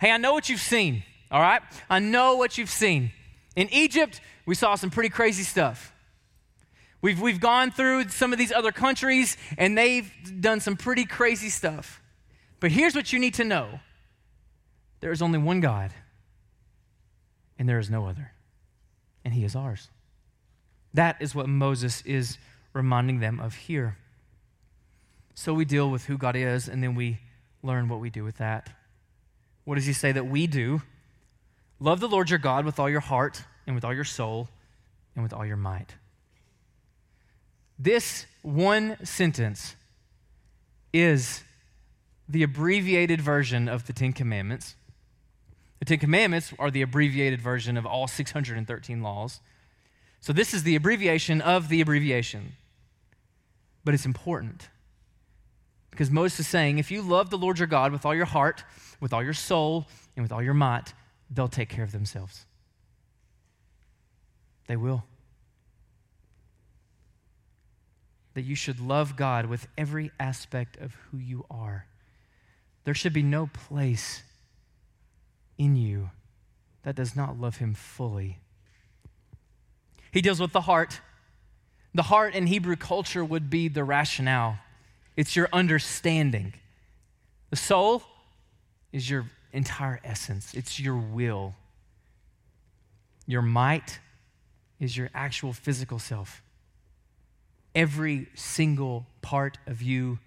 Hey, 0.00 0.10
I 0.10 0.16
know 0.16 0.32
what 0.32 0.48
you've 0.48 0.60
seen, 0.60 1.02
all 1.30 1.40
right? 1.40 1.62
I 1.88 1.98
know 1.98 2.36
what 2.36 2.56
you've 2.56 2.70
seen. 2.70 3.12
In 3.56 3.68
Egypt, 3.72 4.20
we 4.46 4.54
saw 4.54 4.74
some 4.74 4.90
pretty 4.90 5.10
crazy 5.10 5.42
stuff. 5.42 5.92
We've, 7.02 7.20
we've 7.20 7.40
gone 7.40 7.70
through 7.70 8.08
some 8.08 8.32
of 8.32 8.38
these 8.38 8.52
other 8.52 8.72
countries 8.72 9.36
and 9.56 9.76
they've 9.76 10.10
done 10.40 10.60
some 10.60 10.76
pretty 10.76 11.06
crazy 11.06 11.48
stuff. 11.48 12.00
But 12.60 12.70
here's 12.70 12.94
what 12.94 13.12
you 13.12 13.18
need 13.18 13.34
to 13.34 13.44
know 13.44 13.80
There 15.00 15.12
is 15.12 15.22
only 15.22 15.38
one 15.38 15.60
God, 15.60 15.92
and 17.58 17.68
there 17.68 17.78
is 17.78 17.90
no 17.90 18.06
other, 18.06 18.32
and 19.24 19.32
He 19.32 19.44
is 19.44 19.56
ours. 19.56 19.88
That 20.92 21.16
is 21.20 21.34
what 21.34 21.48
Moses 21.48 22.02
is 22.02 22.36
reminding 22.72 23.20
them 23.20 23.40
of 23.40 23.54
here. 23.54 23.96
So 25.34 25.54
we 25.54 25.64
deal 25.64 25.90
with 25.90 26.04
who 26.04 26.18
God 26.18 26.36
is, 26.36 26.68
and 26.68 26.82
then 26.82 26.94
we 26.94 27.18
learn 27.62 27.88
what 27.88 28.00
we 28.00 28.10
do 28.10 28.24
with 28.24 28.36
that. 28.38 28.68
What 29.64 29.76
does 29.76 29.86
He 29.86 29.94
say 29.94 30.12
that 30.12 30.26
we 30.26 30.46
do? 30.46 30.82
Love 31.78 32.00
the 32.00 32.08
Lord 32.08 32.28
your 32.28 32.38
God 32.38 32.66
with 32.66 32.78
all 32.78 32.90
your 32.90 33.00
heart, 33.00 33.42
and 33.66 33.74
with 33.74 33.86
all 33.86 33.94
your 33.94 34.04
soul, 34.04 34.48
and 35.14 35.22
with 35.22 35.32
all 35.32 35.46
your 35.46 35.56
might. 35.56 35.94
This 37.82 38.26
one 38.42 38.98
sentence 39.06 39.74
is 40.92 41.42
the 42.28 42.42
abbreviated 42.42 43.22
version 43.22 43.70
of 43.70 43.86
the 43.86 43.94
Ten 43.94 44.12
Commandments. 44.12 44.74
The 45.78 45.86
Ten 45.86 45.98
Commandments 45.98 46.52
are 46.58 46.70
the 46.70 46.82
abbreviated 46.82 47.40
version 47.40 47.78
of 47.78 47.86
all 47.86 48.06
613 48.06 49.02
laws. 49.02 49.40
So 50.20 50.34
this 50.34 50.52
is 50.52 50.62
the 50.62 50.76
abbreviation 50.76 51.40
of 51.40 51.70
the 51.70 51.80
abbreviation. 51.80 52.52
But 53.82 53.94
it's 53.94 54.04
important 54.04 54.68
because 55.90 56.10
Moses 56.10 56.40
is 56.40 56.48
saying 56.48 56.78
if 56.78 56.90
you 56.90 57.00
love 57.00 57.30
the 57.30 57.38
Lord 57.38 57.58
your 57.58 57.66
God 57.66 57.92
with 57.92 58.04
all 58.04 58.14
your 58.14 58.26
heart, 58.26 58.62
with 59.00 59.14
all 59.14 59.22
your 59.22 59.32
soul, 59.32 59.86
and 60.16 60.22
with 60.22 60.32
all 60.32 60.42
your 60.42 60.52
might, 60.52 60.92
they'll 61.30 61.48
take 61.48 61.70
care 61.70 61.84
of 61.84 61.92
themselves. 61.92 62.44
They 64.68 64.76
will. 64.76 65.04
That 68.34 68.42
you 68.42 68.54
should 68.54 68.80
love 68.80 69.16
God 69.16 69.46
with 69.46 69.66
every 69.76 70.12
aspect 70.20 70.76
of 70.76 70.94
who 70.94 71.18
you 71.18 71.44
are. 71.50 71.86
There 72.84 72.94
should 72.94 73.12
be 73.12 73.22
no 73.22 73.48
place 73.52 74.22
in 75.58 75.76
you 75.76 76.10
that 76.82 76.94
does 76.94 77.14
not 77.14 77.38
love 77.38 77.56
Him 77.56 77.74
fully. 77.74 78.38
He 80.12 80.20
deals 80.20 80.40
with 80.40 80.52
the 80.52 80.62
heart. 80.62 81.00
The 81.94 82.04
heart 82.04 82.34
in 82.34 82.46
Hebrew 82.46 82.76
culture 82.76 83.24
would 83.24 83.50
be 83.50 83.68
the 83.68 83.84
rationale, 83.84 84.58
it's 85.16 85.34
your 85.36 85.48
understanding. 85.52 86.54
The 87.50 87.56
soul 87.56 88.02
is 88.92 89.10
your 89.10 89.26
entire 89.52 90.00
essence, 90.04 90.54
it's 90.54 90.78
your 90.78 90.96
will. 90.96 91.54
Your 93.26 93.42
might 93.42 93.98
is 94.80 94.96
your 94.96 95.10
actual 95.14 95.52
physical 95.52 95.98
self. 95.98 96.42
Every 97.74 98.28
single 98.34 99.06
part 99.22 99.58
of 99.66 99.82
you 99.82 100.18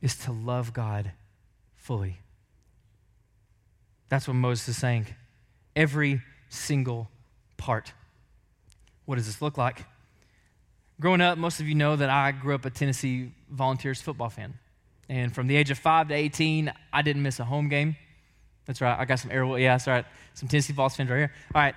is 0.00 0.16
to 0.18 0.32
love 0.32 0.72
God 0.72 1.12
fully. 1.76 2.18
That's 4.08 4.26
what 4.26 4.34
Moses 4.34 4.68
is 4.68 4.76
saying. 4.76 5.06
Every 5.76 6.22
single 6.48 7.08
part. 7.56 7.92
What 9.04 9.16
does 9.16 9.26
this 9.26 9.40
look 9.42 9.58
like? 9.58 9.84
Growing 11.00 11.20
up, 11.20 11.38
most 11.38 11.60
of 11.60 11.68
you 11.68 11.74
know 11.74 11.94
that 11.94 12.10
I 12.10 12.32
grew 12.32 12.54
up 12.54 12.64
a 12.64 12.70
Tennessee 12.70 13.32
Volunteers 13.50 14.00
football 14.00 14.30
fan. 14.30 14.54
And 15.08 15.34
from 15.34 15.46
the 15.46 15.56
age 15.56 15.70
of 15.70 15.78
5 15.78 16.08
to 16.08 16.14
18, 16.14 16.72
I 16.92 17.02
didn't 17.02 17.22
miss 17.22 17.38
a 17.38 17.44
home 17.44 17.68
game. 17.68 17.96
That's 18.66 18.80
right. 18.80 18.98
I 18.98 19.04
got 19.04 19.18
some 19.18 19.30
air. 19.30 19.44
Yeah, 19.58 19.74
that's 19.74 19.86
right. 19.86 20.04
Some 20.34 20.48
Tennessee 20.48 20.72
Vols 20.72 20.96
fans 20.96 21.08
right 21.08 21.16
here. 21.16 21.32
All 21.54 21.62
right. 21.62 21.74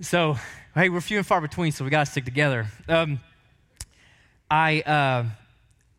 So, 0.00 0.36
hey, 0.74 0.88
we're 0.88 1.00
few 1.00 1.18
and 1.18 1.26
far 1.26 1.40
between, 1.40 1.72
so 1.72 1.84
we 1.84 1.90
got 1.90 2.06
to 2.06 2.10
stick 2.10 2.24
together. 2.24 2.66
Um, 2.88 3.20
I, 4.50 4.80
uh, 4.80 5.24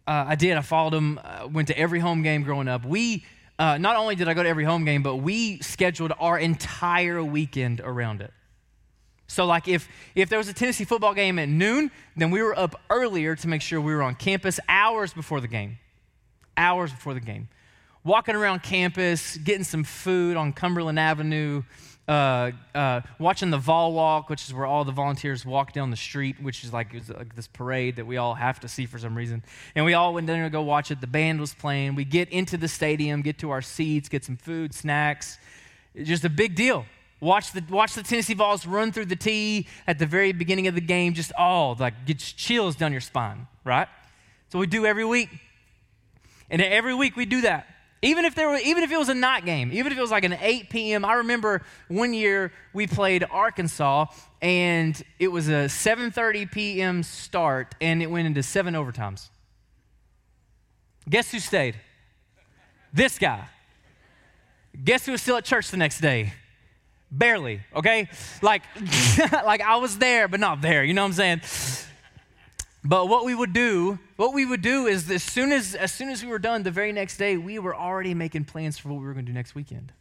uh, 0.10 0.26
I 0.30 0.36
did. 0.36 0.58
I 0.58 0.62
followed 0.62 0.94
them. 0.94 1.20
Uh, 1.24 1.48
went 1.52 1.68
to 1.68 1.78
every 1.78 2.00
home 2.00 2.24
game 2.24 2.44
growing 2.44 2.68
up. 2.68 2.86
We 2.86 3.26
uh, 3.58 3.78
not 3.78 3.96
only 3.96 4.16
did 4.16 4.28
I 4.28 4.34
go 4.34 4.44
to 4.44 4.50
every 4.50 4.64
home 4.64 4.86
game, 4.86 5.04
but 5.04 5.18
we 5.18 5.60
scheduled 5.60 6.14
our 6.20 6.40
entire 6.40 7.24
weekend 7.24 7.82
around 7.82 8.22
it. 8.22 8.32
So, 9.28 9.46
like, 9.46 9.68
if 9.68 9.88
if 10.16 10.30
there 10.30 10.40
was 10.40 10.48
a 10.48 10.54
Tennessee 10.54 10.86
football 10.86 11.14
game 11.14 11.38
at 11.38 11.50
noon, 11.50 11.92
then 12.16 12.32
we 12.32 12.42
were 12.42 12.58
up 12.58 12.82
earlier 12.90 13.36
to 13.36 13.48
make 13.48 13.62
sure 13.62 13.80
we 13.80 13.94
were 13.94 14.02
on 14.02 14.16
campus 14.16 14.60
hours 14.68 15.14
before 15.14 15.42
the 15.42 15.48
game. 15.48 15.78
Hours 16.58 16.92
before 16.92 17.14
the 17.14 17.20
game 17.20 17.50
walking 18.04 18.36
around 18.36 18.64
campus, 18.64 19.38
getting 19.38 19.64
some 19.64 19.84
food 19.84 20.38
on 20.38 20.54
Cumberland 20.54 21.00
Avenue, 21.00 21.64
uh, 22.10 22.52
uh, 22.74 23.02
watching 23.20 23.52
the 23.52 23.58
Vol 23.60 23.94
Walk, 23.94 24.30
which 24.32 24.44
is 24.48 24.54
where 24.54 24.66
all 24.66 24.84
the 24.84 24.92
volunteers 24.92 25.46
walk 25.46 25.74
down 25.74 25.92
the 25.92 25.96
street, 25.96 26.42
which 26.42 26.64
is 26.64 26.74
like, 26.74 26.92
like, 27.08 27.36
this 27.36 27.48
parade 27.48 27.98
that 27.98 28.08
we 28.08 28.18
all 28.18 28.34
have 28.34 28.60
to 28.62 28.68
see 28.68 28.88
for 28.88 28.98
some 28.98 29.16
reason. 29.16 29.44
And 29.76 29.86
we 29.86 29.94
all 29.94 30.16
went 30.16 30.26
there 30.26 30.44
to 30.44 30.50
go 30.50 30.64
watch 30.64 30.90
it. 30.90 31.02
The 31.02 31.08
band 31.08 31.40
was 31.40 31.54
playing. 31.54 31.94
We 31.94 32.06
get 32.06 32.28
into 32.30 32.58
the 32.58 32.68
stadium, 32.68 33.22
get 33.22 33.38
to 33.40 33.52
our 33.52 33.62
seats, 33.62 34.10
get 34.10 34.26
some 34.26 34.38
food, 34.38 34.74
snacks. 34.74 35.38
It's 35.94 36.10
just 36.10 36.26
a 36.26 36.30
big 36.30 36.56
deal. 36.56 36.88
Watch 37.22 37.52
the, 37.52 37.64
watch 37.70 37.94
the 37.94 38.02
Tennessee 38.02 38.34
Vols 38.34 38.66
run 38.66 38.92
through 38.92 39.06
the 39.06 39.16
tee 39.16 39.68
at 39.86 40.00
the 40.00 40.08
very 40.08 40.32
beginning 40.32 40.66
of 40.66 40.74
the 40.74 40.82
game, 40.82 41.14
just 41.14 41.32
all 41.38 41.76
like 41.80 42.08
gets 42.08 42.32
chills 42.32 42.76
down 42.76 42.92
your 42.92 43.02
spine, 43.02 43.46
right? 43.64 43.88
So 44.52 44.58
we 44.58 44.66
do 44.66 44.88
every 44.88 45.06
week. 45.06 45.30
And 46.50 46.60
every 46.60 46.96
week 46.96 47.16
we 47.16 47.26
do 47.26 47.42
that. 47.42 47.68
Even 48.02 48.24
if, 48.24 48.34
there 48.34 48.48
were, 48.48 48.58
even 48.58 48.84
if 48.84 48.92
it 48.92 48.98
was 48.98 49.10
a 49.10 49.14
night 49.14 49.44
game, 49.44 49.72
even 49.74 49.92
if 49.92 49.98
it 49.98 50.02
was 50.02 50.12
like 50.12 50.24
an 50.24 50.38
8 50.40 50.70
p.m., 50.70 51.04
I 51.04 51.16
remember 51.16 51.64
one 51.90 52.14
year 52.14 52.54
we 52.74 52.88
played 52.88 53.26
Arkansas 53.30 54.06
and 54.42 55.02
it 55.20 55.28
was 55.28 55.50
a 55.50 55.66
7.30 55.66 56.50
p.m. 56.50 57.04
start 57.04 57.76
and 57.82 58.02
it 58.02 58.10
went 58.10 58.26
into 58.26 58.42
seven 58.42 58.74
overtimes. 58.74 59.30
Guess 61.10 61.32
who 61.32 61.40
stayed? 61.40 61.76
This 62.94 63.20
guy. 63.20 63.46
Guess 64.82 65.06
who 65.06 65.12
was 65.12 65.22
still 65.22 65.36
at 65.36 65.44
church 65.44 65.70
the 65.70 65.78
next 65.78 66.00
day? 66.00 66.34
Barely, 67.12 67.62
okay? 67.76 68.08
Like, 68.42 68.62
like 69.32 69.62
I 69.62 69.78
was 69.78 69.98
there, 69.98 70.28
but 70.28 70.40
not 70.40 70.62
there, 70.62 70.84
you 70.84 70.94
know 70.94 71.02
what 71.02 71.20
I'm 71.20 71.42
saying? 71.42 71.89
But 72.84 73.10
what 73.10 73.26
we 73.26 73.36
would 73.36 73.52
do, 73.52 74.00
what 74.16 74.34
we 74.34 74.46
would 74.46 74.62
do 74.62 74.88
is 74.88 75.10
as 75.12 75.24
soon 75.24 75.52
as 75.52 75.76
as 75.76 75.92
soon 75.92 76.10
as 76.10 76.24
we 76.24 76.30
were 76.30 76.40
done, 76.40 76.64
the 76.64 76.72
very 76.72 76.94
next 76.94 77.18
day, 77.18 77.36
we 77.36 77.60
were 77.60 77.76
already 77.76 78.14
making 78.14 78.46
plans 78.46 78.78
for 78.78 78.90
what 78.90 79.00
we 79.00 79.06
were 79.06 79.14
going 79.14 79.26
to 79.26 79.32
do 79.32 79.36
next 79.36 79.54
weekend. 79.54 79.92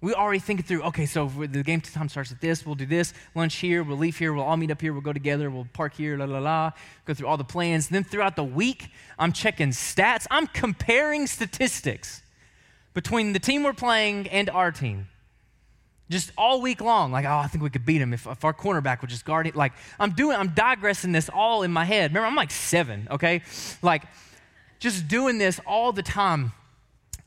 We 0.00 0.14
already 0.14 0.40
thinking 0.40 0.66
through, 0.66 0.82
okay, 0.84 1.06
so 1.06 1.28
the 1.28 1.62
game 1.62 1.80
time 1.80 2.08
starts 2.08 2.32
at 2.32 2.40
this, 2.40 2.66
we'll 2.66 2.74
do 2.74 2.86
this, 2.86 3.14
lunch 3.36 3.54
here, 3.56 3.84
we'll 3.84 3.98
leave 3.98 4.18
here, 4.18 4.32
we'll 4.32 4.44
all 4.44 4.56
meet 4.56 4.72
up 4.72 4.80
here, 4.80 4.92
we'll 4.92 5.00
go 5.00 5.12
together, 5.12 5.48
we'll 5.48 5.68
park 5.72 5.94
here, 5.94 6.16
la 6.16 6.24
la 6.24 6.40
la, 6.40 6.72
go 7.04 7.14
through 7.14 7.28
all 7.28 7.36
the 7.36 7.44
plans. 7.44 7.88
Then 7.88 8.02
throughout 8.02 8.34
the 8.34 8.42
week, 8.42 8.88
I'm 9.16 9.32
checking 9.32 9.70
stats, 9.70 10.26
I'm 10.28 10.48
comparing 10.48 11.28
statistics 11.28 12.22
between 12.94 13.32
the 13.32 13.38
team 13.38 13.62
we're 13.62 13.74
playing 13.74 14.26
and 14.28 14.50
our 14.50 14.72
team 14.72 15.06
just 16.12 16.30
all 16.36 16.60
week 16.60 16.80
long 16.80 17.10
like 17.10 17.24
oh 17.24 17.38
i 17.38 17.46
think 17.46 17.64
we 17.64 17.70
could 17.70 17.84
beat 17.84 18.00
him 18.00 18.12
if, 18.12 18.26
if 18.26 18.44
our 18.44 18.52
cornerback 18.52 19.00
would 19.00 19.10
just 19.10 19.24
guard 19.24 19.46
it 19.46 19.56
like 19.56 19.72
i'm 19.98 20.12
doing 20.12 20.36
i'm 20.36 20.50
digressing 20.50 21.12
this 21.12 21.28
all 21.28 21.62
in 21.62 21.72
my 21.72 21.84
head. 21.84 22.10
Remember 22.10 22.26
i'm 22.26 22.36
like 22.36 22.50
seven 22.50 23.08
okay? 23.10 23.42
Like 23.80 24.04
just 24.78 25.08
doing 25.08 25.38
this 25.38 25.60
all 25.66 25.92
the 25.92 26.02
time 26.02 26.52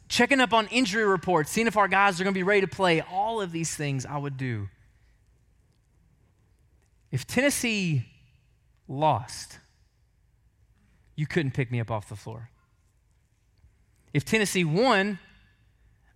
checking 0.07 0.39
up 0.39 0.53
on 0.53 0.67
injury 0.67 1.03
reports 1.03 1.51
seeing 1.51 1.67
if 1.67 1.77
our 1.77 1.87
guys 1.87 2.21
are 2.21 2.23
going 2.23 2.33
to 2.33 2.37
be 2.37 2.43
ready 2.43 2.61
to 2.61 2.67
play 2.67 3.01
all 3.01 3.41
of 3.41 3.51
these 3.51 3.75
things 3.75 4.05
i 4.05 4.17
would 4.17 4.37
do. 4.37 4.69
If 7.11 7.25
tennessee 7.25 8.05
lost 8.87 9.59
you 11.15 11.25
couldn't 11.25 11.53
pick 11.53 11.71
me 11.71 11.79
up 11.79 11.89
off 11.89 12.07
the 12.09 12.15
floor. 12.15 12.49
If 14.13 14.23
tennessee 14.25 14.63
won 14.63 15.19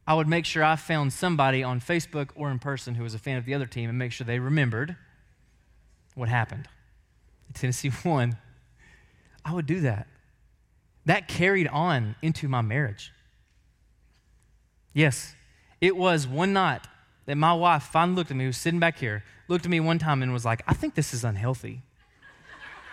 I 0.10 0.16
would 0.16 0.28
make 0.28 0.46
sure 0.46 0.64
I 0.64 0.76
found 0.76 1.14
somebody 1.14 1.62
on 1.62 1.80
Facebook 1.80 2.32
or 2.34 2.50
in 2.50 2.58
person 2.58 2.96
who 2.96 3.04
was 3.04 3.14
a 3.14 3.20
fan 3.20 3.38
of 3.38 3.46
the 3.46 3.54
other 3.54 3.68
team 3.68 3.90
and 3.90 4.00
make 4.00 4.12
sure 4.12 4.26
they 4.26 4.40
remembered 4.40 4.96
what 6.16 6.30
happened. 6.30 6.68
Tennessee 7.54 7.92
won. 8.04 8.36
I 9.46 9.54
would 9.54 9.68
do 9.68 9.82
that. 9.82 10.08
That 11.06 11.28
carried 11.28 11.68
on 11.68 12.16
into 12.24 12.48
my 12.48 12.62
marriage. 12.62 13.12
Yes, 14.94 15.36
it 15.80 15.96
was 15.96 16.28
one 16.28 16.54
night 16.54 16.82
that 17.28 17.36
my 17.36 17.54
wife 17.54 17.84
finally 17.84 18.16
looked 18.16 18.32
at 18.32 18.38
me, 18.38 18.46
who 18.46 18.50
was 18.50 18.58
sitting 18.58 18.80
back 18.80 18.98
here, 18.98 19.24
looked 19.48 19.66
at 19.66 19.70
me 19.70 19.80
one 19.80 20.00
time 20.00 20.24
and 20.24 20.34
was 20.34 20.44
like, 20.44 20.64
I 20.68 20.74
think 20.74 20.96
this 20.96 21.14
is 21.14 21.24
unhealthy. 21.24 21.84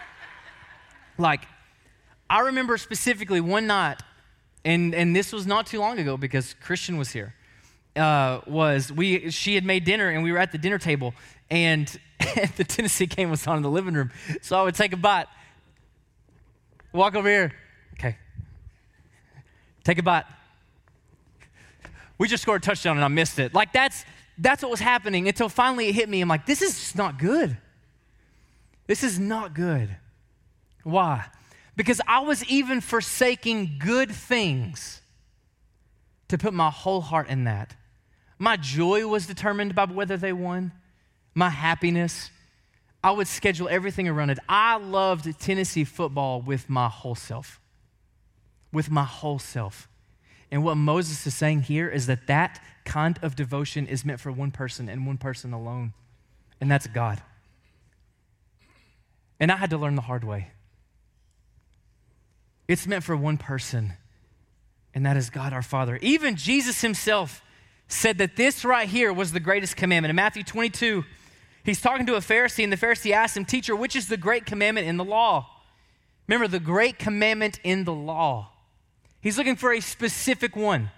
like, 1.16 1.46
I 2.28 2.40
remember 2.40 2.76
specifically 2.76 3.40
one 3.40 3.66
night 3.66 4.02
and 4.66 4.94
and 4.94 5.14
this 5.14 5.32
was 5.32 5.46
not 5.46 5.66
too 5.66 5.78
long 5.78 5.98
ago 5.98 6.16
because 6.16 6.54
Christian 6.60 6.98
was 6.98 7.12
here. 7.12 7.34
Uh, 7.94 8.40
was 8.46 8.92
we 8.92 9.30
she 9.30 9.54
had 9.54 9.64
made 9.64 9.84
dinner 9.84 10.10
and 10.10 10.22
we 10.22 10.32
were 10.32 10.38
at 10.38 10.52
the 10.52 10.58
dinner 10.58 10.78
table 10.78 11.14
and 11.48 11.98
the 12.56 12.64
Tennessee 12.64 13.06
game 13.06 13.30
was 13.30 13.46
on 13.46 13.56
in 13.56 13.62
the 13.62 13.70
living 13.70 13.94
room. 13.94 14.10
So 14.42 14.58
I 14.58 14.64
would 14.64 14.74
take 14.74 14.92
a 14.92 14.96
bite, 14.96 15.28
walk 16.92 17.14
over 17.14 17.28
here, 17.28 17.54
okay, 17.94 18.18
take 19.84 19.98
a 19.98 20.02
bite. 20.02 20.24
We 22.18 22.28
just 22.28 22.42
scored 22.42 22.62
a 22.62 22.66
touchdown 22.66 22.96
and 22.96 23.04
I 23.04 23.08
missed 23.08 23.38
it. 23.38 23.54
Like 23.54 23.72
that's 23.72 24.04
that's 24.36 24.62
what 24.62 24.70
was 24.70 24.80
happening 24.80 25.28
until 25.28 25.48
finally 25.48 25.88
it 25.88 25.94
hit 25.94 26.08
me. 26.08 26.20
I'm 26.20 26.28
like, 26.28 26.44
this 26.44 26.60
is 26.60 26.94
not 26.94 27.18
good. 27.18 27.56
This 28.88 29.04
is 29.04 29.18
not 29.18 29.54
good. 29.54 29.96
Why? 30.82 31.24
Because 31.76 32.00
I 32.06 32.20
was 32.20 32.44
even 32.44 32.80
forsaking 32.80 33.76
good 33.78 34.10
things 34.10 35.02
to 36.28 36.38
put 36.38 36.54
my 36.54 36.70
whole 36.70 37.00
heart 37.00 37.28
in 37.28 37.44
that. 37.44 37.76
My 38.38 38.56
joy 38.56 39.06
was 39.06 39.26
determined 39.26 39.74
by 39.74 39.84
whether 39.84 40.16
they 40.16 40.32
won, 40.32 40.72
my 41.34 41.50
happiness. 41.50 42.30
I 43.04 43.10
would 43.12 43.28
schedule 43.28 43.68
everything 43.68 44.08
around 44.08 44.30
it. 44.30 44.38
I 44.48 44.76
loved 44.76 45.38
Tennessee 45.38 45.84
football 45.84 46.40
with 46.40 46.68
my 46.68 46.88
whole 46.88 47.14
self. 47.14 47.60
With 48.72 48.90
my 48.90 49.04
whole 49.04 49.38
self. 49.38 49.88
And 50.50 50.64
what 50.64 50.76
Moses 50.76 51.26
is 51.26 51.34
saying 51.34 51.62
here 51.62 51.88
is 51.88 52.06
that 52.06 52.26
that 52.26 52.62
kind 52.84 53.18
of 53.22 53.36
devotion 53.36 53.86
is 53.86 54.04
meant 54.04 54.20
for 54.20 54.32
one 54.32 54.50
person 54.50 54.88
and 54.88 55.06
one 55.06 55.18
person 55.18 55.52
alone, 55.52 55.92
and 56.60 56.70
that's 56.70 56.86
God. 56.86 57.20
And 59.38 59.52
I 59.52 59.56
had 59.56 59.70
to 59.70 59.78
learn 59.78 59.96
the 59.96 60.02
hard 60.02 60.24
way. 60.24 60.50
It's 62.68 62.86
meant 62.86 63.04
for 63.04 63.16
one 63.16 63.38
person, 63.38 63.92
and 64.94 65.06
that 65.06 65.16
is 65.16 65.30
God 65.30 65.52
our 65.52 65.62
Father. 65.62 65.98
Even 66.02 66.36
Jesus 66.36 66.80
himself 66.80 67.42
said 67.88 68.18
that 68.18 68.36
this 68.36 68.64
right 68.64 68.88
here 68.88 69.12
was 69.12 69.32
the 69.32 69.40
greatest 69.40 69.76
commandment. 69.76 70.10
In 70.10 70.16
Matthew 70.16 70.42
22, 70.42 71.04
he's 71.64 71.80
talking 71.80 72.06
to 72.06 72.16
a 72.16 72.20
Pharisee, 72.20 72.64
and 72.64 72.72
the 72.72 72.76
Pharisee 72.76 73.12
asks 73.12 73.36
him, 73.36 73.44
Teacher, 73.44 73.76
which 73.76 73.94
is 73.94 74.08
the 74.08 74.16
great 74.16 74.46
commandment 74.46 74.86
in 74.86 74.96
the 74.96 75.04
law? 75.04 75.48
Remember, 76.26 76.48
the 76.48 76.60
great 76.60 76.98
commandment 76.98 77.60
in 77.62 77.84
the 77.84 77.92
law. 77.92 78.50
He's 79.20 79.38
looking 79.38 79.56
for 79.56 79.72
a 79.72 79.80
specific 79.80 80.56
one. 80.56 80.90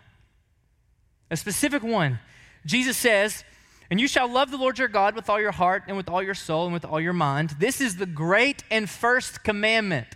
A 1.31 1.37
specific 1.37 1.83
one. 1.83 2.19
Jesus 2.65 2.97
says, 2.97 3.45
And 3.91 4.01
you 4.01 4.09
shall 4.09 4.31
love 4.31 4.51
the 4.51 4.57
Lord 4.57 4.79
your 4.79 4.89
God 4.89 5.15
with 5.15 5.29
all 5.29 5.41
your 5.41 5.53
heart 5.53 5.85
and 5.87 5.97
with 5.97 6.09
all 6.09 6.23
your 6.23 6.35
soul 6.35 6.65
and 6.65 6.73
with 6.73 6.87
all 6.87 7.01
your 7.01 7.13
mind. 7.13 7.57
This 7.59 7.81
is 7.81 7.97
the 7.97 8.07
great 8.07 8.65
and 8.71 8.89
first 8.89 9.45
commandment. 9.45 10.07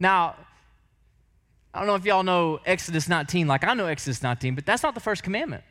Now, 0.00 0.34
I 1.72 1.78
don't 1.78 1.86
know 1.86 1.94
if 1.94 2.04
y'all 2.04 2.22
know 2.22 2.58
Exodus 2.64 3.08
19, 3.08 3.46
like 3.46 3.62
I 3.62 3.74
know 3.74 3.86
Exodus 3.86 4.22
19, 4.22 4.54
but 4.54 4.66
that's 4.66 4.82
not 4.82 4.94
the 4.94 5.00
first 5.00 5.22
commandment. 5.22 5.62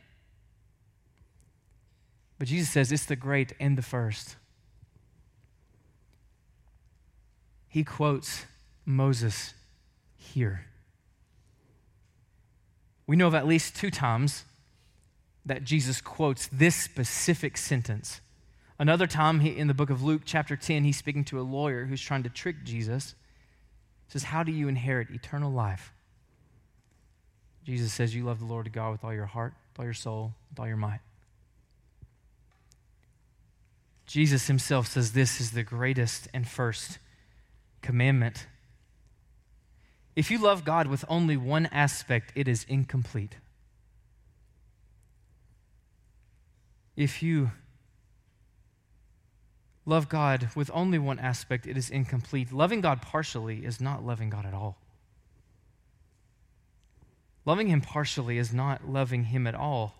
But 2.38 2.48
Jesus 2.48 2.70
says 2.70 2.90
it's 2.90 3.04
the 3.04 3.16
great 3.16 3.52
and 3.60 3.76
the 3.76 3.82
first. 3.82 4.36
He 7.68 7.84
quotes 7.84 8.46
Moses 8.86 9.52
here. 10.16 10.64
We 13.06 13.16
know 13.16 13.26
of 13.26 13.34
at 13.34 13.46
least 13.46 13.76
two 13.76 13.90
times 13.90 14.44
that 15.44 15.64
Jesus 15.64 16.00
quotes 16.00 16.46
this 16.48 16.76
specific 16.76 17.58
sentence. 17.58 18.20
Another 18.78 19.06
time 19.06 19.40
he, 19.40 19.50
in 19.50 19.66
the 19.66 19.74
book 19.74 19.90
of 19.90 20.02
Luke, 20.02 20.22
chapter 20.24 20.56
10, 20.56 20.84
he's 20.84 20.96
speaking 20.96 21.24
to 21.24 21.40
a 21.40 21.42
lawyer 21.42 21.84
who's 21.84 22.00
trying 22.00 22.22
to 22.22 22.30
trick 22.30 22.64
Jesus 22.64 23.14
says, 24.12 24.24
How 24.24 24.42
do 24.42 24.52
you 24.52 24.68
inherit 24.68 25.10
eternal 25.10 25.52
life? 25.52 25.92
Jesus 27.64 27.92
says, 27.92 28.14
You 28.14 28.24
love 28.24 28.38
the 28.40 28.44
Lord 28.44 28.72
God 28.72 28.92
with 28.92 29.04
all 29.04 29.14
your 29.14 29.26
heart, 29.26 29.54
with 29.72 29.78
all 29.78 29.84
your 29.84 29.94
soul, 29.94 30.34
with 30.50 30.60
all 30.60 30.66
your 30.66 30.76
might. 30.76 31.00
Jesus 34.06 34.48
himself 34.48 34.88
says 34.88 35.12
this 35.12 35.40
is 35.40 35.52
the 35.52 35.62
greatest 35.62 36.26
and 36.34 36.48
first 36.48 36.98
commandment. 37.80 38.48
If 40.16 40.32
you 40.32 40.38
love 40.38 40.64
God 40.64 40.88
with 40.88 41.04
only 41.08 41.36
one 41.36 41.66
aspect, 41.66 42.32
it 42.34 42.48
is 42.48 42.66
incomplete. 42.68 43.36
If 46.96 47.22
you 47.22 47.52
love 49.86 50.08
God 50.08 50.50
with 50.54 50.70
only 50.72 50.98
one 50.98 51.18
aspect, 51.18 51.66
it 51.66 51.76
is 51.76 51.90
incomplete. 51.90 52.52
Loving 52.52 52.80
God 52.80 53.02
partially 53.02 53.64
is 53.64 53.80
not 53.80 54.04
loving 54.04 54.30
God 54.30 54.46
at 54.46 54.54
all. 54.54 54.78
Loving 57.44 57.68
Him 57.68 57.80
partially 57.80 58.38
is 58.38 58.52
not 58.52 58.88
loving 58.88 59.24
Him 59.24 59.46
at 59.46 59.54
all. 59.54 59.94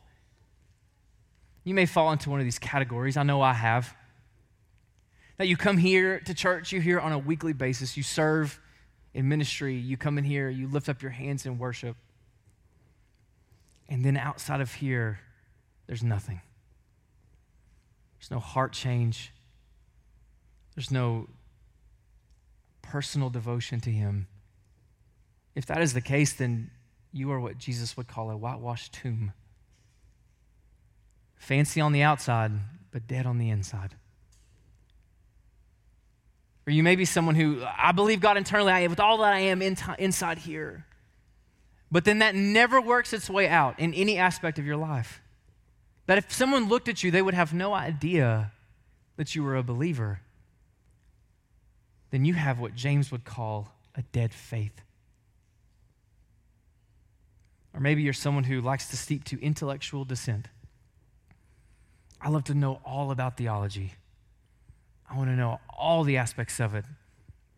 You 1.65 1.75
may 1.75 1.87
fall 1.87 2.13
into 2.13 2.31
one 2.31 2.41
of 2.41 2.47
these 2.47 2.59
categories. 2.59 3.17
I 3.17 3.23
know 3.23 3.41
I 3.41 3.53
have. 3.53 3.95
That 5.39 5.49
you 5.49 5.57
come 5.57 5.79
here 5.79 6.21
to 6.21 6.35
church, 6.35 6.73
you're 6.73 6.83
here 6.83 7.01
on 7.01 7.13
a 7.13 7.19
weekly 7.19 7.53
basis, 7.53 7.97
you 7.97 8.03
serve 8.03 8.61
in 9.15 9.29
ministry, 9.29 9.75
you 9.75 9.97
come 9.97 10.19
in 10.19 10.25
here, 10.25 10.49
you 10.51 10.69
lift 10.69 10.89
up 10.89 11.03
your 11.03 11.11
hands 11.11 11.47
in 11.47 11.59
worship. 11.59 11.97
And 13.89 14.05
then 14.05 14.17
outside 14.17 14.61
of 14.61 14.75
here, 14.75 15.21
there's 15.87 16.03
nothing. 16.03 16.41
There's 18.19 18.31
no 18.31 18.39
heart 18.39 18.73
change. 18.73 19.33
There's 20.81 20.91
no 20.91 21.29
personal 22.81 23.29
devotion 23.29 23.81
to 23.81 23.91
Him. 23.91 24.29
If 25.55 25.67
that 25.67 25.83
is 25.83 25.93
the 25.93 26.01
case, 26.01 26.33
then 26.33 26.71
you 27.13 27.31
are 27.33 27.39
what 27.39 27.59
Jesus 27.59 27.99
would 27.99 28.09
call 28.09 28.31
a 28.31 28.37
whitewashed 28.39 28.95
tomb. 28.95 29.35
Fancy 31.37 31.83
on 31.83 31.93
the 31.93 32.01
outside, 32.01 32.53
but 32.93 33.07
dead 33.07 33.27
on 33.27 33.37
the 33.37 33.51
inside. 33.51 33.95
Or 36.67 36.73
you 36.73 36.83
may 36.83 36.97
be 36.97 37.05
someone 37.05 37.35
who, 37.35 37.63
I 37.63 37.93
believe 37.93 38.23
God 38.23 38.39
internally, 38.39 38.73
I 38.73 38.81
am, 38.81 38.89
with 38.89 39.01
all 39.01 39.19
that 39.19 39.35
I 39.35 39.41
am 39.41 39.61
in 39.61 39.77
t- 39.77 39.85
inside 39.99 40.39
here. 40.39 40.87
But 41.93 42.07
then 42.07 42.21
that 42.21 42.35
never 42.35 42.81
works 42.81 43.13
its 43.13 43.29
way 43.29 43.49
out 43.49 43.79
in 43.79 43.93
any 43.93 44.17
aspect 44.17 44.59
of 44.59 44.65
your 44.65 44.79
life. 44.79 45.21
That 46.07 46.17
if 46.17 46.33
someone 46.33 46.71
looked 46.71 46.89
at 46.89 47.03
you, 47.03 47.11
they 47.11 47.21
would 47.21 47.35
have 47.35 47.53
no 47.53 47.75
idea 47.75 48.53
that 49.19 49.35
you 49.35 49.43
were 49.43 49.57
a 49.57 49.63
believer 49.63 50.21
then 52.11 52.25
you 52.25 52.35
have 52.35 52.59
what 52.59 52.75
James 52.75 53.13
would 53.13 53.25
call 53.25 53.73
a 53.95 54.03
dead 54.03 54.33
faith. 54.33 54.83
Or 57.73 57.81
maybe 57.81 58.03
you're 58.03 58.13
someone 58.13 58.45
who 58.45 58.61
likes 58.61 58.89
to 58.91 58.97
steep 58.97 59.25
to 59.25 59.41
intellectual 59.41 60.05
descent. 60.05 60.49
I 62.21 62.29
love 62.29 62.45
to 62.45 62.55
know 62.55 62.81
all 62.85 63.11
about 63.11 63.37
theology. 63.37 63.95
I 65.09 65.17
want 65.17 65.31
to 65.31 65.37
know 65.37 65.61
all 65.69 66.05
the 66.05 66.17
aspects 66.17 66.61
of 66.61 66.75
it, 66.75 66.85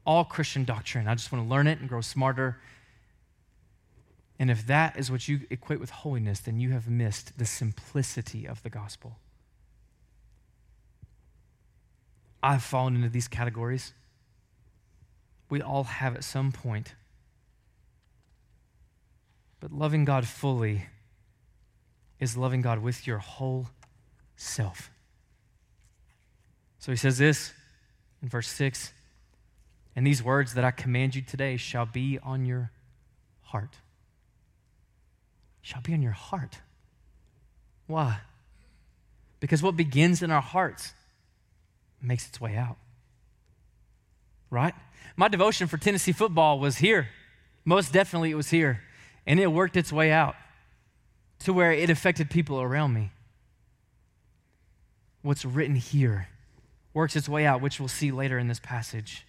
all 0.07 0.25
Christian 0.25 0.65
doctrine. 0.65 1.09
I 1.09 1.15
just 1.15 1.33
want 1.33 1.45
to 1.45 1.51
learn 1.51 1.67
it 1.67 1.81
and 1.81 1.88
grow 1.88 2.01
smarter. 2.01 2.59
And 4.38 4.51
if 4.51 4.67
that 4.67 4.99
is 4.99 5.11
what 5.11 5.29
you 5.29 5.41
equate 5.51 5.81
with 5.81 5.91
holiness, 5.91 6.41
then 6.41 6.61
you 6.61 6.71
have 6.71 6.88
missed 6.88 7.38
the 7.38 7.47
simplicity 7.47 8.47
of 8.47 8.62
the 8.62 8.71
gospel. 8.71 9.19
I've 12.43 12.62
fallen 12.62 12.97
into 12.97 13.09
these 13.09 13.29
categories 13.29 13.93
we 15.53 15.61
all 15.61 15.85
have 15.85 16.15
at 16.15 16.25
some 16.25 16.51
point. 16.51 16.95
But 19.61 19.71
loving 19.71 20.07
God 20.07 20.27
fully 20.27 20.87
is 22.19 22.38
loving 22.38 22.62
God 22.62 22.79
with 22.79 23.07
your 23.07 23.19
whole 23.19 23.67
self. 24.35 24.91
So 26.79 26.91
he 26.91 26.97
says 26.97 27.19
this 27.19 27.53
in 28.23 28.31
verse 28.31 28.49
6 28.49 28.95
And 29.95 30.07
these 30.07 30.23
words 30.23 30.55
that 30.55 30.65
I 30.65 30.71
command 30.71 31.15
you 31.15 31.21
today 31.21 31.59
shall 31.59 31.85
be 31.85 32.19
on 32.23 32.47
your 32.47 32.71
heart. 33.43 33.77
Shall 35.61 35.83
be 35.83 35.93
on 35.93 36.01
your 36.01 36.12
heart. 36.12 36.61
Why? 37.87 38.21
Because 39.38 39.62
what 39.62 39.77
begins 39.77 40.23
in 40.23 40.31
our 40.31 40.41
hearts 40.41 40.95
makes 42.01 42.27
its 42.27 42.41
way 42.41 42.57
out. 42.57 42.79
Right? 44.53 44.75
My 45.17 45.29
devotion 45.29 45.67
for 45.67 45.79
Tennessee 45.79 46.12
football 46.12 46.61
was 46.61 46.77
here. 46.77 47.09
Most 47.65 47.91
definitely, 47.91 48.31
it 48.31 48.35
was 48.35 48.51
here. 48.51 48.83
And 49.27 49.41
it 49.41 49.47
worked 49.47 49.79
its 49.79 49.91
way 49.91 50.12
out 50.12 50.37
to 51.41 51.55
where 51.55 51.73
it 51.73 51.88
affected 51.88 52.29
people 52.29 52.61
around 52.61 52.93
me. 52.93 53.12
What's 55.23 55.47
written 55.47 55.77
here 55.77 56.29
works 56.93 57.17
its 57.17 57.31
way 57.31 57.47
out, 57.47 57.62
which 57.62 57.81
we'll 57.81 57.88
see 57.88 58.12
later 58.12 58.38
in 58.38 58.47
this 58.47 58.61
passage. 58.61 59.25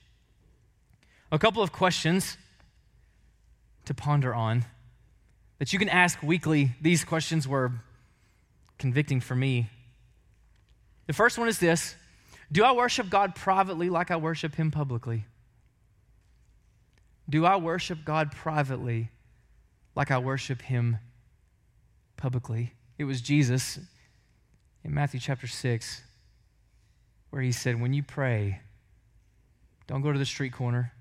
A 1.31 1.39
couple 1.39 1.63
of 1.63 1.71
questions 1.71 2.37
to 3.85 3.93
ponder 3.93 4.33
on 4.35 4.65
that 5.59 5.71
you 5.71 5.79
can 5.79 5.87
ask 5.87 6.21
weekly. 6.21 6.71
These 6.81 7.05
questions 7.05 7.47
were 7.47 7.71
convicting 8.77 9.21
for 9.21 9.35
me. 9.35 9.69
The 11.07 11.13
first 11.13 11.37
one 11.37 11.47
is 11.47 11.59
this 11.59 11.95
Do 12.53 12.63
I 12.63 12.71
worship 12.71 13.09
God 13.09 13.33
privately 13.33 13.89
like 13.89 14.11
I 14.11 14.15
worship 14.15 14.53
Him 14.53 14.69
publicly? 14.69 15.25
Do 17.27 17.45
I 17.45 17.55
worship 17.55 18.05
God 18.05 18.31
privately 18.31 19.09
like 19.95 20.11
I 20.11 20.19
worship 20.19 20.61
Him 20.61 20.99
publicly? 22.15 22.75
It 22.99 23.05
was 23.05 23.21
Jesus 23.21 23.79
in 24.83 24.93
Matthew 24.93 25.19
chapter 25.19 25.47
6 25.47 26.03
where 27.31 27.41
He 27.41 27.51
said, 27.51 27.81
When 27.81 27.91
you 27.91 28.03
pray, 28.03 28.61
don't 29.87 30.03
go 30.03 30.11
to 30.11 30.19
the 30.19 30.25
street 30.25 30.53
corner 30.53 30.93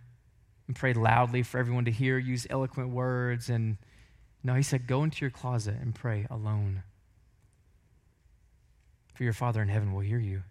and 0.66 0.74
pray 0.74 0.94
loudly 0.94 1.42
for 1.42 1.58
everyone 1.58 1.84
to 1.84 1.90
hear, 1.90 2.16
use 2.16 2.46
eloquent 2.48 2.88
words. 2.88 3.50
And 3.50 3.76
no, 4.42 4.54
He 4.54 4.62
said, 4.62 4.86
Go 4.86 5.02
into 5.02 5.20
your 5.20 5.30
closet 5.30 5.76
and 5.78 5.94
pray 5.94 6.26
alone. 6.30 6.82
For 9.12 9.22
your 9.22 9.34
Father 9.34 9.60
in 9.60 9.68
heaven 9.68 9.92
will 9.92 10.00
hear 10.00 10.18
you. 10.18 10.44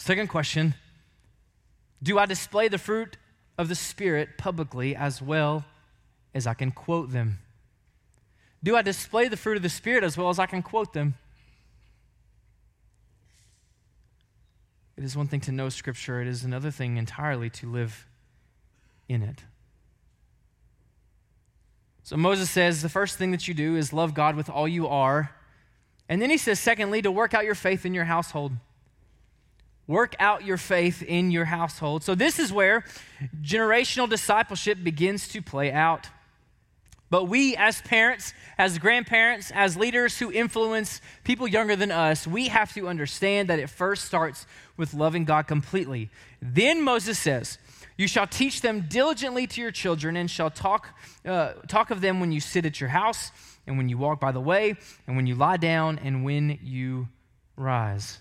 Second 0.00 0.28
question 0.28 0.72
do 2.02 2.18
I 2.18 2.24
display 2.24 2.68
the 2.68 2.78
fruit 2.78 3.18
of 3.58 3.68
the 3.68 3.74
Spirit 3.74 4.38
publicly 4.38 4.96
as 4.96 5.20
well 5.20 5.66
as 6.34 6.46
I 6.46 6.54
can 6.54 6.70
quote 6.70 7.12
them? 7.12 7.40
Do 8.64 8.76
I 8.76 8.82
display 8.82 9.28
the 9.28 9.36
fruit 9.36 9.58
of 9.58 9.62
the 9.62 9.68
Spirit 9.68 10.02
as 10.02 10.16
well 10.16 10.30
as 10.30 10.38
I 10.38 10.46
can 10.46 10.62
quote 10.62 10.94
them? 10.94 11.16
It 14.96 15.04
is 15.04 15.18
one 15.18 15.26
thing 15.26 15.40
to 15.40 15.52
know 15.52 15.68
Scripture, 15.68 16.22
it 16.22 16.28
is 16.28 16.44
another 16.44 16.70
thing 16.70 16.96
entirely 16.96 17.50
to 17.50 17.70
live 17.70 18.06
in 19.06 19.22
it. 19.22 19.44
So 22.04 22.16
Moses 22.16 22.48
says 22.48 22.80
the 22.80 22.88
first 22.88 23.18
thing 23.18 23.32
that 23.32 23.46
you 23.46 23.52
do 23.52 23.76
is 23.76 23.92
love 23.92 24.14
God 24.14 24.34
with 24.34 24.48
all 24.48 24.66
you 24.66 24.88
are. 24.88 25.30
And 26.08 26.22
then 26.22 26.30
he 26.30 26.38
says, 26.38 26.58
secondly, 26.58 27.02
to 27.02 27.10
work 27.10 27.34
out 27.34 27.44
your 27.44 27.54
faith 27.54 27.84
in 27.84 27.92
your 27.92 28.06
household. 28.06 28.52
Work 29.90 30.14
out 30.20 30.44
your 30.44 30.56
faith 30.56 31.02
in 31.02 31.32
your 31.32 31.46
household. 31.46 32.04
So, 32.04 32.14
this 32.14 32.38
is 32.38 32.52
where 32.52 32.84
generational 33.42 34.08
discipleship 34.08 34.78
begins 34.84 35.26
to 35.30 35.42
play 35.42 35.72
out. 35.72 36.06
But 37.10 37.24
we, 37.24 37.56
as 37.56 37.82
parents, 37.82 38.32
as 38.56 38.78
grandparents, 38.78 39.50
as 39.50 39.76
leaders 39.76 40.16
who 40.16 40.30
influence 40.30 41.00
people 41.24 41.48
younger 41.48 41.74
than 41.74 41.90
us, 41.90 42.24
we 42.24 42.46
have 42.46 42.72
to 42.74 42.86
understand 42.86 43.48
that 43.48 43.58
it 43.58 43.68
first 43.68 44.04
starts 44.04 44.46
with 44.76 44.94
loving 44.94 45.24
God 45.24 45.48
completely. 45.48 46.08
Then 46.40 46.82
Moses 46.82 47.18
says, 47.18 47.58
You 47.96 48.06
shall 48.06 48.28
teach 48.28 48.60
them 48.60 48.86
diligently 48.88 49.48
to 49.48 49.60
your 49.60 49.72
children, 49.72 50.16
and 50.16 50.30
shall 50.30 50.50
talk, 50.50 50.96
uh, 51.26 51.54
talk 51.66 51.90
of 51.90 52.00
them 52.00 52.20
when 52.20 52.30
you 52.30 52.38
sit 52.38 52.64
at 52.64 52.80
your 52.80 52.90
house, 52.90 53.32
and 53.66 53.76
when 53.76 53.88
you 53.88 53.98
walk 53.98 54.20
by 54.20 54.30
the 54.30 54.40
way, 54.40 54.76
and 55.08 55.16
when 55.16 55.26
you 55.26 55.34
lie 55.34 55.56
down, 55.56 55.98
and 55.98 56.24
when 56.24 56.60
you 56.62 57.08
rise. 57.56 58.20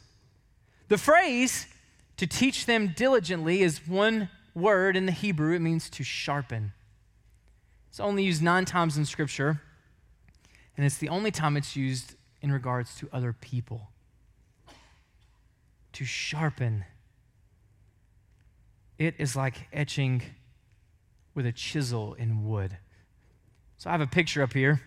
The 0.89 0.97
phrase 0.97 1.67
to 2.17 2.27
teach 2.27 2.65
them 2.65 2.93
diligently 2.95 3.61
is 3.61 3.87
one 3.87 4.29
word 4.53 4.97
in 4.97 5.05
the 5.05 5.11
Hebrew, 5.11 5.55
it 5.55 5.59
means 5.59 5.89
to 5.91 6.03
sharpen. 6.03 6.73
It's 7.89 7.99
only 7.99 8.23
used 8.23 8.41
nine 8.41 8.65
times 8.65 8.97
in 8.97 9.05
Scripture, 9.05 9.61
and 10.75 10.85
it's 10.85 10.97
the 10.97 11.09
only 11.09 11.31
time 11.31 11.55
it's 11.55 11.75
used 11.75 12.15
in 12.41 12.51
regards 12.51 12.95
to 12.95 13.09
other 13.13 13.33
people. 13.33 13.89
To 15.93 16.05
sharpen. 16.05 16.85
It 18.97 19.15
is 19.17 19.35
like 19.35 19.67
etching 19.71 20.23
with 21.35 21.45
a 21.45 21.51
chisel 21.51 22.15
in 22.15 22.47
wood. 22.47 22.77
So 23.77 23.89
I 23.89 23.93
have 23.93 24.01
a 24.01 24.07
picture 24.07 24.41
up 24.41 24.53
here. 24.53 24.81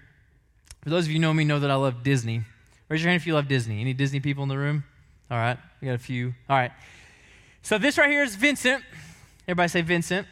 For 0.82 0.90
those 0.90 1.06
of 1.06 1.12
you 1.12 1.18
know 1.18 1.32
me, 1.32 1.44
know 1.44 1.60
that 1.60 1.70
I 1.70 1.76
love 1.76 2.02
Disney. 2.02 2.42
Raise 2.88 3.02
your 3.02 3.10
hand 3.10 3.20
if 3.20 3.26
you 3.26 3.34
love 3.34 3.48
Disney. 3.48 3.80
Any 3.80 3.94
Disney 3.94 4.20
people 4.20 4.42
in 4.42 4.48
the 4.48 4.58
room? 4.58 4.84
All 5.32 5.38
right, 5.38 5.56
we 5.80 5.86
got 5.86 5.94
a 5.94 5.98
few. 5.98 6.34
All 6.50 6.58
right. 6.58 6.72
So 7.62 7.78
this 7.78 7.96
right 7.96 8.10
here 8.10 8.22
is 8.22 8.36
Vincent. 8.36 8.84
Everybody 9.48 9.68
say 9.68 9.80
Vincent. 9.80 10.26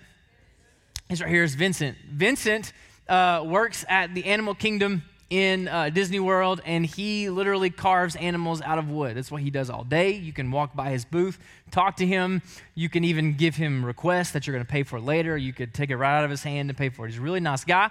This 1.09 1.23
right 1.23 1.31
here 1.31 1.43
is 1.43 1.55
Vincent. 1.55 1.97
Vincent 2.07 2.75
uh, 3.09 3.43
works 3.47 3.83
at 3.89 4.15
the 4.15 4.27
Animal 4.27 4.55
Kingdom 4.55 5.03
in 5.31 5.69
uh, 5.69 5.89
Disney 5.89 6.21
World, 6.21 6.61
and 6.67 6.85
he 6.85 7.31
literally 7.31 7.71
carves 7.71 8.15
animals 8.15 8.61
out 8.61 8.79
of 8.79 8.91
wood. 8.91 9.17
That's 9.17 9.31
what 9.31 9.41
he 9.41 9.49
does 9.49 9.71
all 9.71 9.85
day. 9.85 10.11
You 10.11 10.35
can 10.35 10.51
walk 10.51 10.77
by 10.77 10.91
his 10.91 11.07
booth, 11.07 11.39
talk 11.71 11.97
to 11.97 12.07
him. 12.07 12.43
You 12.75 12.91
can 12.91 13.03
even 13.05 13.33
give 13.33 13.57
him 13.57 13.83
requests 13.83 14.33
that 14.33 14.47
you're 14.47 14.53
going 14.53 14.67
to 14.67 14.71
pay 14.71 14.83
for 14.83 15.01
later. 15.01 15.35
You 15.35 15.55
could 15.55 15.73
take 15.73 15.89
it 15.89 15.97
right 15.97 16.19
out 16.19 16.25
of 16.25 16.31
his 16.31 16.43
hand 16.43 16.69
and 16.69 16.77
pay 16.77 16.91
for 16.91 17.07
it. 17.07 17.09
He's 17.13 17.21
a 17.21 17.23
really 17.23 17.41
nice 17.41 17.65
guy 17.65 17.91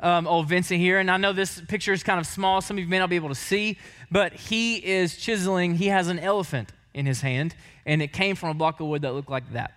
um, 0.00 0.26
old 0.26 0.48
Vincent 0.48 0.80
here. 0.80 0.98
And 0.98 1.10
I 1.10 1.16
know 1.16 1.32
this 1.32 1.60
picture 1.60 1.92
is 1.92 2.02
kind 2.02 2.20
of 2.20 2.26
small. 2.26 2.60
Some 2.60 2.78
of 2.78 2.84
you 2.84 2.88
may 2.88 2.98
not 2.98 3.10
be 3.10 3.16
able 3.16 3.28
to 3.28 3.34
see, 3.34 3.78
but 4.10 4.32
he 4.32 4.76
is 4.76 5.16
chiseling. 5.16 5.76
He 5.76 5.88
has 5.88 6.08
an 6.08 6.18
elephant 6.18 6.72
in 6.94 7.06
his 7.06 7.20
hand, 7.20 7.54
and 7.86 8.02
it 8.02 8.12
came 8.12 8.34
from 8.34 8.50
a 8.50 8.54
block 8.54 8.80
of 8.80 8.86
wood 8.86 9.02
that 9.02 9.12
looked 9.12 9.30
like 9.30 9.52
that. 9.52 9.72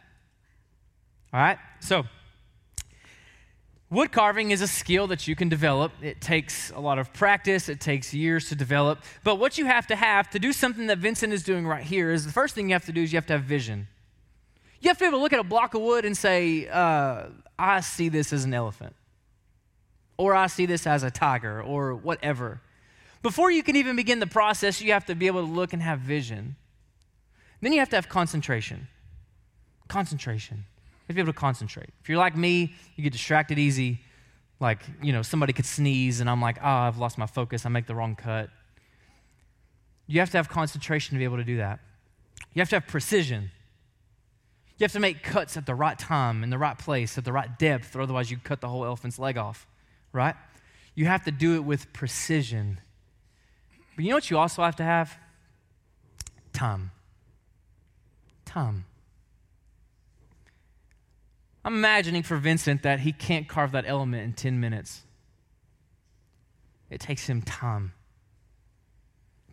All 1.33 1.39
right? 1.39 1.57
So, 1.79 2.05
wood 3.89 4.11
carving 4.11 4.51
is 4.51 4.61
a 4.61 4.67
skill 4.67 5.07
that 5.07 5.27
you 5.27 5.35
can 5.35 5.49
develop. 5.49 5.91
It 6.01 6.21
takes 6.21 6.71
a 6.71 6.79
lot 6.79 6.97
of 6.99 7.13
practice, 7.13 7.69
it 7.69 7.79
takes 7.79 8.13
years 8.13 8.49
to 8.49 8.55
develop. 8.55 8.99
But 9.23 9.35
what 9.35 9.57
you 9.57 9.65
have 9.65 9.87
to 9.87 9.95
have 9.95 10.29
to 10.31 10.39
do 10.39 10.53
something 10.53 10.87
that 10.87 10.97
Vincent 10.97 11.33
is 11.33 11.43
doing 11.43 11.67
right 11.67 11.83
here 11.83 12.11
is 12.11 12.25
the 12.25 12.31
first 12.31 12.55
thing 12.55 12.69
you 12.69 12.73
have 12.73 12.85
to 12.85 12.91
do 12.91 13.03
is 13.03 13.13
you 13.13 13.17
have 13.17 13.27
to 13.27 13.33
have 13.33 13.43
vision. 13.43 13.87
You 14.79 14.89
have 14.89 14.97
to 14.97 15.03
be 15.03 15.07
able 15.07 15.19
to 15.19 15.21
look 15.21 15.33
at 15.33 15.39
a 15.39 15.43
block 15.43 15.75
of 15.75 15.81
wood 15.81 16.05
and 16.05 16.17
say, 16.17 16.67
uh, 16.67 17.25
I 17.59 17.81
see 17.81 18.09
this 18.09 18.33
as 18.33 18.45
an 18.45 18.53
elephant 18.53 18.95
or 20.21 20.35
I 20.35 20.45
see 20.45 20.67
this 20.67 20.85
as 20.85 21.01
a 21.01 21.09
tiger, 21.09 21.63
or 21.63 21.95
whatever. 21.95 22.61
Before 23.23 23.49
you 23.49 23.63
can 23.63 23.75
even 23.75 23.95
begin 23.95 24.19
the 24.19 24.27
process, 24.27 24.79
you 24.79 24.91
have 24.91 25.03
to 25.07 25.15
be 25.15 25.25
able 25.25 25.43
to 25.43 25.51
look 25.51 25.73
and 25.73 25.81
have 25.81 25.99
vision. 25.99 26.57
Then 27.59 27.73
you 27.73 27.79
have 27.79 27.89
to 27.89 27.95
have 27.95 28.07
concentration. 28.07 28.87
Concentration. 29.87 30.57
You 30.57 30.63
have 31.01 31.07
to 31.07 31.13
be 31.15 31.21
able 31.21 31.33
to 31.33 31.39
concentrate. 31.39 31.89
If 32.03 32.07
you're 32.07 32.19
like 32.19 32.37
me, 32.37 32.75
you 32.95 33.03
get 33.03 33.13
distracted 33.13 33.57
easy. 33.57 33.99
Like, 34.59 34.83
you 35.01 35.11
know, 35.11 35.23
somebody 35.23 35.53
could 35.53 35.65
sneeze 35.65 36.21
and 36.21 36.29
I'm 36.29 36.39
like, 36.39 36.59
oh, 36.61 36.67
I've 36.67 36.99
lost 36.99 37.17
my 37.17 37.25
focus. 37.25 37.65
I 37.65 37.69
make 37.69 37.87
the 37.87 37.95
wrong 37.95 38.15
cut. 38.15 38.51
You 40.05 40.19
have 40.19 40.29
to 40.29 40.37
have 40.37 40.49
concentration 40.49 41.15
to 41.15 41.17
be 41.17 41.23
able 41.23 41.37
to 41.37 41.43
do 41.43 41.57
that. 41.57 41.79
You 42.53 42.59
have 42.59 42.69
to 42.69 42.75
have 42.75 42.85
precision. 42.85 43.49
You 44.77 44.83
have 44.83 44.91
to 44.91 44.99
make 44.99 45.23
cuts 45.23 45.57
at 45.57 45.65
the 45.65 45.73
right 45.73 45.97
time, 45.97 46.43
in 46.43 46.51
the 46.51 46.59
right 46.59 46.77
place, 46.77 47.17
at 47.17 47.25
the 47.25 47.33
right 47.33 47.57
depth, 47.57 47.95
or 47.95 48.01
otherwise 48.01 48.29
you 48.29 48.37
cut 48.37 48.61
the 48.61 48.67
whole 48.67 48.85
elephant's 48.85 49.17
leg 49.17 49.35
off 49.35 49.65
right? 50.13 50.35
You 50.95 51.05
have 51.05 51.23
to 51.25 51.31
do 51.31 51.55
it 51.55 51.63
with 51.63 51.91
precision. 51.93 52.79
But 53.95 54.05
you 54.05 54.09
know 54.09 54.17
what 54.17 54.29
you 54.29 54.37
also 54.37 54.63
have 54.63 54.75
to 54.77 54.83
have? 54.83 55.17
Time. 56.53 56.91
Time. 58.45 58.85
I'm 61.63 61.75
imagining 61.75 62.23
for 62.23 62.37
Vincent 62.37 62.83
that 62.83 63.01
he 63.01 63.11
can't 63.11 63.47
carve 63.47 63.71
that 63.73 63.85
element 63.87 64.23
in 64.23 64.33
10 64.33 64.59
minutes. 64.59 65.03
It 66.89 66.99
takes 66.99 67.27
him 67.27 67.41
time 67.41 67.93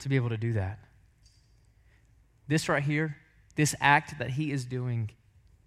to 0.01 0.09
be 0.09 0.17
able 0.17 0.31
to 0.31 0.37
do 0.37 0.55
that. 0.55 0.79
This 2.49 2.69
right 2.69 2.83
here, 2.83 3.19
this 3.57 3.75
act 3.81 4.19
that 4.19 4.31
he 4.31 4.51
is 4.51 4.65
doing, 4.65 5.11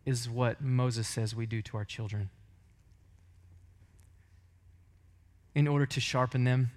is 0.06 0.27
what 0.27 0.62
Moses 0.62 1.08
says 1.08 1.36
we 1.36 1.45
do 1.45 1.62
to 1.62 1.77
our 1.77 1.86
children. 1.86 2.32
In 5.53 5.67
order 5.67 5.85
to 5.85 5.99
sharpen 5.99 6.43
them, 6.43 6.71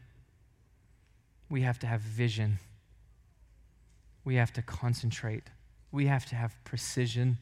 we 1.48 1.62
have 1.62 1.78
to 1.80 1.86
have 1.86 2.00
vision. 2.00 2.58
We 4.24 4.36
have 4.36 4.52
to 4.54 4.62
concentrate. 4.62 5.44
We 5.92 6.06
have 6.06 6.26
to 6.26 6.34
have 6.34 6.56
precision. 6.64 7.38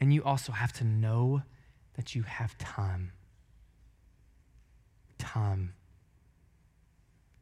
And 0.00 0.12
you 0.12 0.22
also 0.24 0.52
have 0.52 0.72
to 0.74 0.84
know 0.84 1.42
that 1.94 2.14
you 2.14 2.22
have 2.22 2.56
time. 2.56 3.12
Time. 5.18 5.74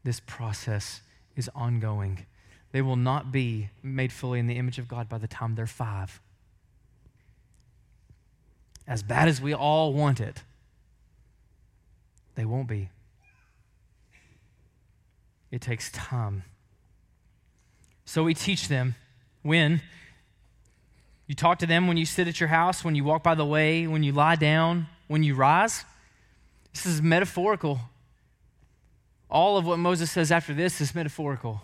This 0.03 0.21
process 0.21 1.03
is 1.37 1.51
ongoing. 1.55 2.27
They 2.73 2.83
will 2.83 2.97
not 2.97 3.31
be 3.31 3.69
made 3.83 4.13
fully 4.13 4.39
in 4.39 4.47
the 4.47 4.57
image 4.57 4.79
of 4.79 4.89
God 4.89 5.09
by 5.09 5.19
the 5.19 5.29
time 5.29 5.55
they're 5.55 5.67
five. 5.67 6.21
As 8.87 9.03
bad 9.03 9.29
as 9.29 9.41
we 9.41 9.53
all 9.53 9.93
want 9.93 10.21
it, 10.21 10.43
they 12.37 12.45
won't 12.45 12.69
be. 12.69 12.91
It 15.51 15.61
takes 15.61 15.91
time. 15.91 16.45
So 18.05 18.23
we 18.23 18.35
teach 18.35 18.69
them 18.69 18.95
when 19.43 19.81
you 21.27 21.35
talk 21.35 21.59
to 21.59 21.67
them 21.67 21.89
when 21.89 21.97
you 21.97 22.07
sit 22.07 22.29
at 22.29 22.39
your 22.39 22.49
house, 22.49 22.85
when 22.85 22.95
you 22.95 23.03
walk 23.03 23.23
by 23.23 23.35
the 23.35 23.45
way, 23.45 23.87
when 23.87 24.03
you 24.03 24.13
lie 24.13 24.37
down, 24.37 24.87
when 25.09 25.23
you 25.23 25.35
rise. 25.35 25.85
This 26.73 26.87
is 26.87 27.03
metaphorical. 27.03 27.81
All 29.29 29.57
of 29.57 29.67
what 29.67 29.79
Moses 29.79 30.11
says 30.11 30.31
after 30.31 30.55
this 30.55 30.81
is 30.81 30.95
metaphorical. 30.95 31.63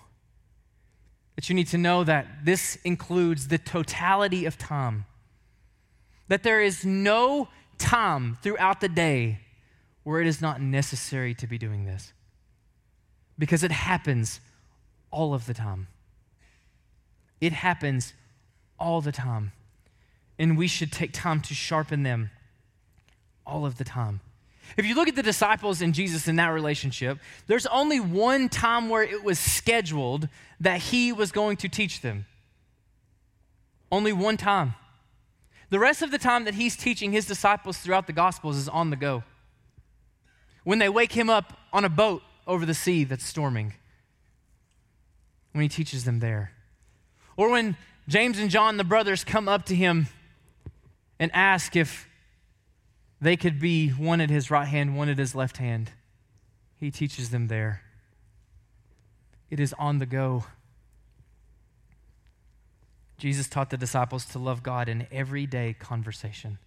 That 1.37 1.49
you 1.49 1.55
need 1.55 1.69
to 1.69 1.79
know 1.79 2.03
that 2.05 2.45
this 2.45 2.77
includes 2.85 3.49
the 3.49 3.59
totality 3.59 4.47
of 4.47 4.59
time. 4.59 5.05
That 6.29 6.43
there 6.43 6.61
is 6.61 6.85
no 6.85 7.49
time 7.79 8.39
throughout 8.43 8.81
the 8.81 8.89
day 8.89 9.41
where 10.05 10.21
it 10.21 10.27
is 10.27 10.41
not 10.41 10.61
necessary 10.61 11.35
to 11.35 11.47
be 11.47 11.59
doing 11.59 11.85
this 11.85 12.13
because 13.39 13.63
it 13.63 13.73
happens 13.73 14.41
all 15.11 15.35
of 15.35 15.47
the 15.47 15.55
time. 15.55 15.89
It 17.41 17.53
happens 17.53 18.15
all 18.79 19.01
the 19.01 19.13
time. 19.13 19.53
And 20.39 20.57
we 20.57 20.67
should 20.67 20.91
take 20.91 21.13
time 21.13 21.41
to 21.43 21.55
sharpen 21.55 22.03
them 22.03 22.31
all 23.47 23.67
of 23.67 23.79
the 23.79 23.85
time. 23.85 24.21
If 24.77 24.87
you 24.87 24.95
look 24.95 25.09
at 25.09 25.17
the 25.17 25.23
disciples 25.23 25.83
and 25.83 25.93
Jesus 25.93 26.29
in 26.29 26.37
that 26.37 26.49
relationship, 26.49 27.19
there's 27.47 27.67
only 27.67 28.01
one 28.01 28.49
time 28.49 28.89
where 28.89 29.03
it 29.03 29.23
was 29.23 29.39
scheduled 29.39 30.29
that 30.61 30.81
he 30.81 31.13
was 31.13 31.31
going 31.31 31.57
to 31.59 31.69
teach 31.69 32.01
them. 32.01 32.27
Only 33.91 34.13
one 34.13 34.37
time. 34.37 34.75
The 35.71 35.79
rest 35.79 36.01
of 36.03 36.11
the 36.11 36.19
time 36.19 36.45
that 36.45 36.55
he's 36.55 36.77
teaching 36.77 37.13
his 37.13 37.27
disciples 37.27 37.79
throughout 37.79 38.07
the 38.07 38.13
Gospels 38.13 38.57
is 38.57 38.69
on 38.69 38.91
the 38.91 38.97
go 38.97 39.23
when 40.65 40.79
they 40.79 40.89
wake 40.89 41.13
him 41.13 41.29
up 41.31 41.59
on 41.73 41.85
a 41.85 41.89
boat 41.89 42.23
over 42.47 42.67
the 42.67 42.75
sea 42.75 43.05
that's 43.05 43.25
storming, 43.25 43.75
when 45.53 45.63
he 45.63 45.69
teaches 45.69 46.05
them 46.05 46.21
there. 46.21 46.53
Or 47.37 47.51
when 47.51 47.77
James 48.09 48.39
and 48.39 48.51
John, 48.51 48.77
the 48.77 48.85
brothers, 48.85 49.25
come 49.25 49.49
up 49.49 49.65
to 49.67 49.75
him 49.75 50.07
and 51.19 51.31
ask 51.35 51.77
if 51.77 52.09
They 53.23 53.37
could 53.37 53.61
be 53.61 53.91
one 53.91 54.21
at 54.21 54.31
his 54.31 54.51
right 54.51 54.67
hand, 54.67 54.97
one 54.97 55.09
at 55.09 55.17
his 55.17 55.33
left 55.33 55.59
hand. 55.59 55.93
He 56.81 56.91
teaches 56.91 57.31
them 57.31 57.47
there. 57.47 57.83
It 59.49 59.61
is 59.61 59.73
on 59.79 60.01
the 60.01 60.07
go. 60.07 60.45
Jesus 63.19 63.49
taught 63.49 63.71
the 63.71 63.77
disciples 63.77 64.25
to 64.27 64.41
love 64.41 64.65
God 64.65 64.89
in 64.89 65.07
everyday 65.13 65.73
conversation. 65.73 66.59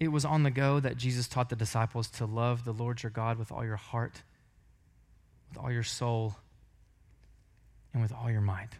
It 0.00 0.08
was 0.08 0.24
on 0.24 0.44
the 0.44 0.50
go 0.50 0.78
that 0.80 0.96
Jesus 0.96 1.26
taught 1.26 1.48
the 1.48 1.56
disciples 1.56 2.08
to 2.10 2.26
love 2.26 2.64
the 2.64 2.72
Lord 2.72 3.02
your 3.02 3.10
God 3.10 3.38
with 3.38 3.50
all 3.50 3.64
your 3.64 3.76
heart, 3.76 4.22
with 5.48 5.58
all 5.58 5.72
your 5.72 5.82
soul, 5.82 6.36
and 7.92 8.02
with 8.02 8.12
all 8.12 8.30
your 8.30 8.40
might. 8.40 8.70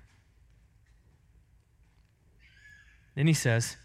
Then 3.16 3.26
he 3.26 3.32
says, 3.32 3.76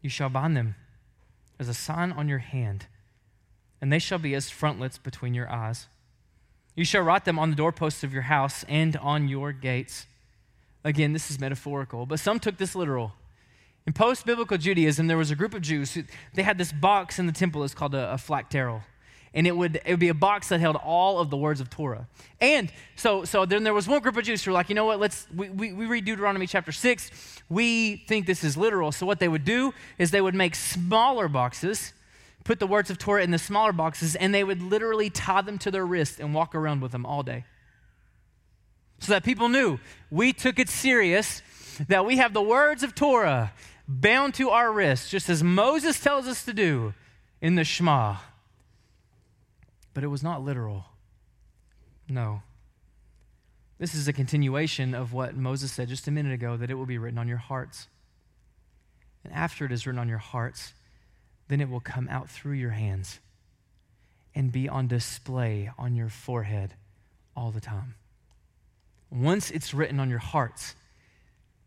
You 0.00 0.08
shall 0.08 0.30
bind 0.30 0.56
them 0.56 0.74
as 1.58 1.68
a 1.68 1.74
sign 1.74 2.12
on 2.12 2.28
your 2.28 2.38
hand, 2.38 2.86
and 3.80 3.92
they 3.92 3.98
shall 3.98 4.18
be 4.18 4.34
as 4.34 4.48
frontlets 4.48 4.96
between 4.96 5.34
your 5.34 5.50
eyes. 5.50 5.86
You 6.74 6.84
shall 6.84 7.02
write 7.02 7.26
them 7.26 7.38
on 7.38 7.50
the 7.50 7.56
doorposts 7.56 8.02
of 8.04 8.12
your 8.14 8.22
house 8.22 8.64
and 8.68 8.96
on 8.96 9.28
your 9.28 9.52
gates. 9.52 10.06
Again, 10.82 11.12
this 11.12 11.30
is 11.30 11.38
metaphorical, 11.38 12.06
but 12.06 12.20
some 12.20 12.38
took 12.38 12.56
this 12.56 12.74
literal. 12.74 13.12
In 13.88 13.94
post 13.94 14.26
biblical 14.26 14.58
Judaism, 14.58 15.06
there 15.06 15.16
was 15.16 15.30
a 15.30 15.34
group 15.34 15.54
of 15.54 15.62
Jews 15.62 15.94
who 15.94 16.02
they 16.34 16.42
had 16.42 16.58
this 16.58 16.72
box 16.72 17.18
in 17.18 17.24
the 17.24 17.32
temple, 17.32 17.64
it's 17.64 17.72
called 17.72 17.94
a, 17.94 18.12
a 18.12 18.18
phylactery 18.18 18.82
and 19.32 19.46
it 19.46 19.56
would, 19.56 19.76
it 19.76 19.88
would 19.88 19.98
be 19.98 20.10
a 20.10 20.14
box 20.14 20.50
that 20.50 20.60
held 20.60 20.76
all 20.76 21.20
of 21.20 21.30
the 21.30 21.38
words 21.38 21.58
of 21.58 21.70
Torah. 21.70 22.06
And 22.38 22.70
so, 22.96 23.24
so 23.24 23.46
then 23.46 23.64
there 23.64 23.72
was 23.72 23.88
one 23.88 24.02
group 24.02 24.18
of 24.18 24.24
Jews 24.24 24.44
who 24.44 24.50
were 24.50 24.54
like, 24.54 24.68
you 24.68 24.74
know 24.74 24.84
what, 24.84 25.00
let's, 25.00 25.26
we, 25.34 25.48
we, 25.48 25.72
we 25.72 25.86
read 25.86 26.04
Deuteronomy 26.04 26.46
chapter 26.46 26.70
6. 26.70 27.40
We 27.48 28.04
think 28.06 28.26
this 28.26 28.44
is 28.44 28.58
literal. 28.58 28.92
So 28.92 29.06
what 29.06 29.20
they 29.20 29.28
would 29.28 29.46
do 29.46 29.72
is 29.96 30.10
they 30.10 30.20
would 30.20 30.34
make 30.34 30.54
smaller 30.54 31.26
boxes, 31.26 31.94
put 32.44 32.60
the 32.60 32.66
words 32.66 32.90
of 32.90 32.98
Torah 32.98 33.22
in 33.22 33.30
the 33.30 33.38
smaller 33.38 33.72
boxes, 33.72 34.16
and 34.16 34.34
they 34.34 34.44
would 34.44 34.60
literally 34.60 35.08
tie 35.08 35.40
them 35.40 35.56
to 35.60 35.70
their 35.70 35.86
wrist 35.86 36.20
and 36.20 36.34
walk 36.34 36.54
around 36.54 36.82
with 36.82 36.92
them 36.92 37.06
all 37.06 37.22
day. 37.22 37.46
So 38.98 39.14
that 39.14 39.24
people 39.24 39.48
knew 39.48 39.78
we 40.10 40.34
took 40.34 40.58
it 40.58 40.68
serious, 40.68 41.40
that 41.88 42.04
we 42.04 42.18
have 42.18 42.34
the 42.34 42.42
words 42.42 42.82
of 42.82 42.94
Torah 42.94 43.54
bound 43.88 44.34
to 44.34 44.50
our 44.50 44.70
wrists, 44.70 45.10
just 45.10 45.30
as 45.30 45.42
Moses 45.42 45.98
tells 45.98 46.28
us 46.28 46.44
to 46.44 46.52
do 46.52 46.92
in 47.40 47.54
the 47.54 47.64
Shema. 47.64 48.16
But 49.94 50.04
it 50.04 50.08
was 50.08 50.22
not 50.22 50.44
literal. 50.44 50.84
No. 52.08 52.42
This 53.78 53.94
is 53.94 54.06
a 54.06 54.12
continuation 54.12 54.94
of 54.94 55.12
what 55.12 55.36
Moses 55.36 55.72
said 55.72 55.88
just 55.88 56.06
a 56.06 56.10
minute 56.10 56.32
ago 56.32 56.56
that 56.56 56.70
it 56.70 56.74
will 56.74 56.86
be 56.86 56.98
written 56.98 57.18
on 57.18 57.28
your 57.28 57.38
hearts. 57.38 57.88
And 59.24 59.32
after 59.32 59.64
it 59.64 59.72
is 59.72 59.86
written 59.86 59.98
on 59.98 60.08
your 60.08 60.18
hearts, 60.18 60.74
then 61.48 61.60
it 61.60 61.70
will 61.70 61.80
come 61.80 62.08
out 62.08 62.28
through 62.28 62.52
your 62.52 62.70
hands 62.70 63.20
and 64.34 64.52
be 64.52 64.68
on 64.68 64.86
display 64.86 65.70
on 65.78 65.94
your 65.94 66.08
forehead 66.08 66.74
all 67.34 67.50
the 67.50 67.60
time. 67.60 67.94
Once 69.10 69.50
it's 69.50 69.72
written 69.72 69.98
on 69.98 70.10
your 70.10 70.18
hearts, 70.18 70.74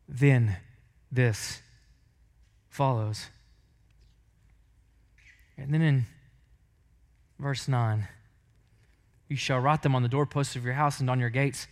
then 0.07 0.57
this 1.12 1.62
follows. 2.71 3.27
And 5.57 5.71
then 5.71 5.81
in 5.84 6.05
verse 7.38 7.67
9, 7.67 8.07
you 9.27 9.36
shall 9.36 9.60
write 9.60 9.84
them 9.84 9.93
on 9.93 10.01
the 10.01 10.10
doorposts 10.10 10.55
of 10.55 10.65
your 10.65 10.73
house 10.73 10.99
and 10.99 11.10
on 11.10 11.19
your 11.19 11.29
gates. 11.29 11.67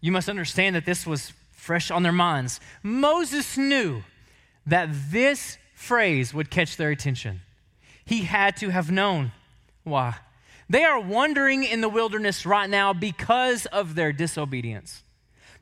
You 0.00 0.12
must 0.12 0.28
understand 0.28 0.74
that 0.76 0.86
this 0.86 1.06
was 1.06 1.32
fresh 1.52 1.90
on 1.90 2.02
their 2.02 2.12
minds. 2.12 2.60
Moses 2.82 3.58
knew 3.58 4.02
that 4.64 4.88
this 5.10 5.58
phrase 5.74 6.32
would 6.32 6.50
catch 6.50 6.76
their 6.76 6.90
attention. 6.90 7.40
He 8.04 8.22
had 8.22 8.56
to 8.58 8.70
have 8.70 8.90
known. 8.90 9.32
Why? 9.84 10.14
They 10.70 10.84
are 10.84 11.00
wandering 11.00 11.64
in 11.64 11.80
the 11.80 11.88
wilderness 11.88 12.46
right 12.46 12.70
now 12.70 12.92
because 12.92 13.66
of 13.66 13.94
their 13.94 14.12
disobedience. 14.12 15.02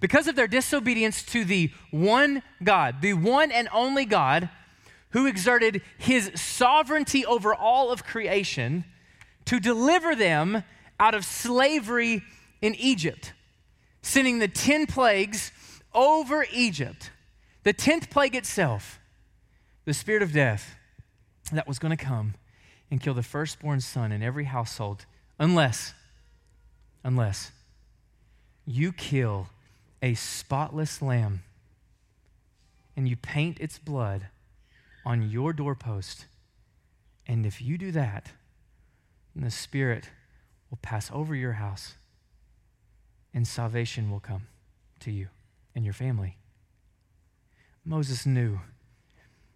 Because 0.00 0.26
of 0.26 0.36
their 0.36 0.48
disobedience 0.48 1.22
to 1.24 1.44
the 1.44 1.70
one 1.90 2.42
God, 2.62 3.00
the 3.00 3.14
one 3.14 3.50
and 3.50 3.68
only 3.72 4.04
God 4.04 4.50
who 5.10 5.26
exerted 5.26 5.80
his 5.98 6.30
sovereignty 6.34 7.24
over 7.24 7.54
all 7.54 7.90
of 7.90 8.04
creation 8.04 8.84
to 9.46 9.58
deliver 9.58 10.14
them 10.14 10.62
out 11.00 11.14
of 11.14 11.24
slavery 11.24 12.22
in 12.60 12.74
Egypt, 12.74 13.32
sending 14.02 14.38
the 14.38 14.48
10 14.48 14.86
plagues 14.86 15.52
over 15.94 16.46
Egypt. 16.52 17.10
The 17.62 17.74
10th 17.74 18.10
plague 18.10 18.34
itself, 18.34 19.00
the 19.84 19.94
spirit 19.94 20.22
of 20.22 20.32
death 20.32 20.76
that 21.52 21.66
was 21.66 21.78
going 21.78 21.96
to 21.96 22.04
come 22.04 22.34
and 22.90 23.00
kill 23.00 23.14
the 23.14 23.22
firstborn 23.22 23.80
son 23.80 24.12
in 24.12 24.22
every 24.22 24.44
household, 24.44 25.06
unless, 25.38 25.94
unless 27.02 27.52
you 28.66 28.92
kill 28.92 29.48
a 30.06 30.14
spotless 30.14 31.02
lamb 31.02 31.42
and 32.96 33.08
you 33.08 33.16
paint 33.16 33.58
its 33.58 33.76
blood 33.76 34.28
on 35.04 35.28
your 35.28 35.52
doorpost. 35.52 36.26
And 37.26 37.44
if 37.44 37.60
you 37.60 37.76
do 37.76 37.90
that, 37.90 38.30
and 39.34 39.44
the 39.44 39.50
Spirit 39.50 40.10
will 40.70 40.78
pass 40.80 41.10
over 41.12 41.34
your 41.34 41.54
house, 41.54 41.94
and 43.34 43.48
salvation 43.48 44.08
will 44.08 44.20
come 44.20 44.46
to 45.00 45.10
you 45.10 45.26
and 45.74 45.84
your 45.84 45.92
family. 45.92 46.36
Moses 47.84 48.24
knew 48.24 48.60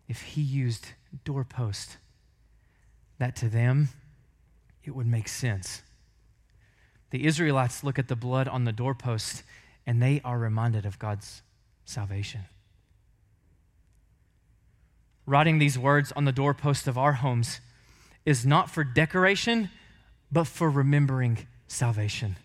if 0.08 0.20
he 0.22 0.40
used 0.40 0.88
doorpost, 1.24 1.96
that 3.18 3.36
to 3.36 3.48
them 3.48 3.90
it 4.82 4.96
would 4.96 5.06
make 5.06 5.28
sense. 5.28 5.82
The 7.10 7.24
Israelites 7.24 7.84
look 7.84 8.00
at 8.00 8.08
the 8.08 8.16
blood 8.16 8.48
on 8.48 8.64
the 8.64 8.72
doorpost 8.72 9.44
and 9.86 10.02
they 10.02 10.20
are 10.24 10.38
reminded 10.38 10.86
of 10.86 10.98
God's 10.98 11.42
salvation. 11.84 12.42
Writing 15.26 15.58
these 15.58 15.78
words 15.78 16.12
on 16.12 16.24
the 16.24 16.32
doorpost 16.32 16.86
of 16.86 16.98
our 16.98 17.14
homes 17.14 17.60
is 18.24 18.44
not 18.44 18.70
for 18.70 18.84
decoration, 18.84 19.70
but 20.30 20.46
for 20.46 20.70
remembering 20.70 21.46
salvation. 21.68 22.36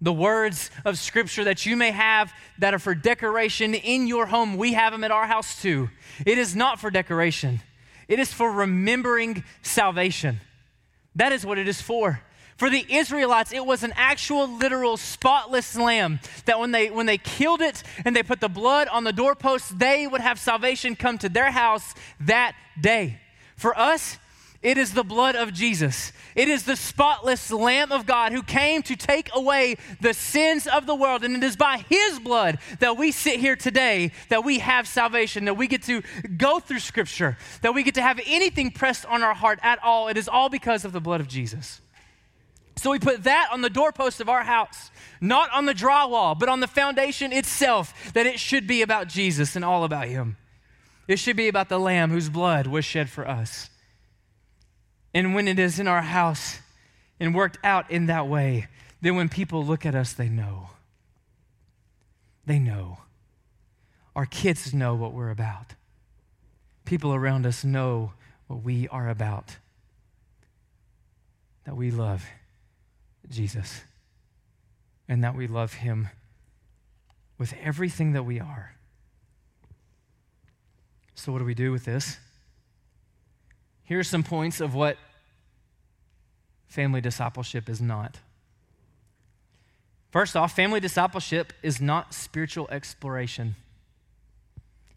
The 0.00 0.12
words 0.12 0.70
of 0.84 0.98
Scripture 0.98 1.44
that 1.44 1.66
you 1.66 1.76
may 1.76 1.90
have 1.90 2.32
that 2.58 2.72
are 2.72 2.78
for 2.78 2.94
decoration 2.94 3.74
in 3.74 4.06
your 4.06 4.26
home, 4.26 4.56
we 4.56 4.74
have 4.74 4.92
them 4.92 5.02
at 5.02 5.10
our 5.10 5.26
house 5.26 5.60
too. 5.60 5.90
It 6.24 6.38
is 6.38 6.54
not 6.54 6.80
for 6.80 6.90
decoration, 6.90 7.60
it 8.06 8.18
is 8.18 8.32
for 8.32 8.50
remembering 8.50 9.44
salvation. 9.62 10.40
That 11.16 11.32
is 11.32 11.44
what 11.44 11.58
it 11.58 11.66
is 11.66 11.80
for. 11.80 12.20
For 12.58 12.68
the 12.68 12.84
Israelites, 12.88 13.52
it 13.52 13.64
was 13.64 13.84
an 13.84 13.92
actual, 13.94 14.48
literal, 14.48 14.96
spotless 14.96 15.76
lamb 15.76 16.18
that 16.44 16.58
when 16.58 16.72
they, 16.72 16.90
when 16.90 17.06
they 17.06 17.16
killed 17.16 17.60
it 17.60 17.84
and 18.04 18.14
they 18.16 18.24
put 18.24 18.40
the 18.40 18.48
blood 18.48 18.88
on 18.88 19.04
the 19.04 19.12
doorposts, 19.12 19.68
they 19.68 20.08
would 20.08 20.20
have 20.20 20.40
salvation 20.40 20.96
come 20.96 21.18
to 21.18 21.28
their 21.28 21.52
house 21.52 21.94
that 22.18 22.56
day. 22.80 23.20
For 23.56 23.78
us, 23.78 24.18
it 24.60 24.76
is 24.76 24.92
the 24.92 25.04
blood 25.04 25.36
of 25.36 25.52
Jesus. 25.52 26.12
It 26.34 26.48
is 26.48 26.64
the 26.64 26.74
spotless 26.74 27.52
Lamb 27.52 27.92
of 27.92 28.06
God 28.06 28.32
who 28.32 28.42
came 28.42 28.82
to 28.82 28.96
take 28.96 29.30
away 29.32 29.76
the 30.00 30.12
sins 30.12 30.66
of 30.66 30.84
the 30.84 30.96
world. 30.96 31.22
And 31.22 31.36
it 31.36 31.44
is 31.44 31.54
by 31.54 31.84
His 31.88 32.18
blood 32.18 32.58
that 32.80 32.96
we 32.96 33.12
sit 33.12 33.38
here 33.38 33.54
today, 33.54 34.10
that 34.30 34.42
we 34.42 34.58
have 34.58 34.88
salvation, 34.88 35.44
that 35.44 35.54
we 35.54 35.68
get 35.68 35.84
to 35.84 36.02
go 36.36 36.58
through 36.58 36.80
Scripture, 36.80 37.38
that 37.62 37.72
we 37.72 37.84
get 37.84 37.94
to 37.94 38.02
have 38.02 38.18
anything 38.26 38.72
pressed 38.72 39.06
on 39.06 39.22
our 39.22 39.34
heart 39.34 39.60
at 39.62 39.80
all. 39.84 40.08
It 40.08 40.16
is 40.16 40.28
all 40.28 40.48
because 40.48 40.84
of 40.84 40.92
the 40.92 41.00
blood 41.00 41.20
of 41.20 41.28
Jesus. 41.28 41.80
So 42.78 42.92
we 42.92 43.00
put 43.00 43.24
that 43.24 43.48
on 43.52 43.60
the 43.60 43.70
doorpost 43.70 44.20
of 44.20 44.28
our 44.28 44.44
house, 44.44 44.92
not 45.20 45.50
on 45.52 45.66
the 45.66 45.74
drywall, 45.74 46.38
but 46.38 46.48
on 46.48 46.60
the 46.60 46.68
foundation 46.68 47.32
itself, 47.32 48.12
that 48.14 48.24
it 48.24 48.38
should 48.38 48.68
be 48.68 48.82
about 48.82 49.08
Jesus 49.08 49.56
and 49.56 49.64
all 49.64 49.82
about 49.82 50.06
Him. 50.06 50.36
It 51.08 51.18
should 51.18 51.36
be 51.36 51.48
about 51.48 51.68
the 51.68 51.80
Lamb 51.80 52.10
whose 52.10 52.28
blood 52.28 52.68
was 52.68 52.84
shed 52.84 53.10
for 53.10 53.26
us. 53.26 53.68
And 55.12 55.34
when 55.34 55.48
it 55.48 55.58
is 55.58 55.80
in 55.80 55.88
our 55.88 56.02
house 56.02 56.60
and 57.18 57.34
worked 57.34 57.58
out 57.64 57.90
in 57.90 58.06
that 58.06 58.28
way, 58.28 58.68
then 59.00 59.16
when 59.16 59.28
people 59.28 59.64
look 59.64 59.84
at 59.84 59.96
us, 59.96 60.12
they 60.12 60.28
know. 60.28 60.70
They 62.46 62.60
know. 62.60 62.98
Our 64.14 64.26
kids 64.26 64.72
know 64.72 64.94
what 64.94 65.12
we're 65.12 65.30
about. 65.30 65.74
People 66.84 67.12
around 67.12 67.44
us 67.44 67.64
know 67.64 68.12
what 68.46 68.62
we 68.62 68.86
are 68.88 69.08
about. 69.08 69.56
That 71.64 71.76
we 71.76 71.90
love 71.90 72.24
Jesus 73.30 73.82
and 75.08 75.24
that 75.24 75.34
we 75.34 75.46
love 75.46 75.74
Him 75.74 76.08
with 77.38 77.54
everything 77.62 78.12
that 78.12 78.24
we 78.24 78.40
are. 78.40 78.74
So, 81.14 81.32
what 81.32 81.38
do 81.38 81.44
we 81.44 81.54
do 81.54 81.72
with 81.72 81.84
this? 81.84 82.18
Here 83.84 83.98
are 83.98 84.04
some 84.04 84.22
points 84.22 84.60
of 84.60 84.74
what 84.74 84.98
family 86.66 87.00
discipleship 87.00 87.68
is 87.68 87.80
not. 87.80 88.18
First 90.10 90.36
off, 90.36 90.54
family 90.54 90.80
discipleship 90.80 91.52
is 91.62 91.80
not 91.80 92.14
spiritual 92.14 92.68
exploration. 92.70 93.56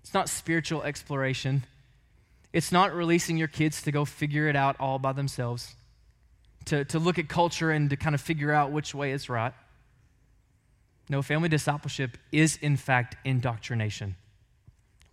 It's 0.04 0.14
not 0.14 0.30
spiritual 0.30 0.84
exploration. 0.84 1.64
It's 2.54 2.72
not 2.72 2.94
releasing 2.94 3.38
your 3.38 3.48
kids 3.48 3.82
to 3.84 3.92
go 3.92 4.06
figure 4.06 4.48
it 4.48 4.56
out 4.56 4.76
all 4.80 5.00
by 5.00 5.14
themselves, 5.14 5.76
to, 6.66 6.86
to 6.86 7.00
look 7.00 7.20
at 7.20 7.28
culture 7.28 7.72
and 7.72 7.90
to 7.90 7.96
kind 7.96 8.16
of 8.16 8.22
figure 8.22 8.52
out 8.52 8.72
which 8.72 8.94
way 8.94 9.12
is 9.12 9.30
right. 9.30 9.54
No, 11.10 11.22
family 11.22 11.50
discipleship 11.50 12.18
is, 12.32 12.58
in 12.62 12.78
fact, 12.78 13.16
indoctrination. 13.26 14.16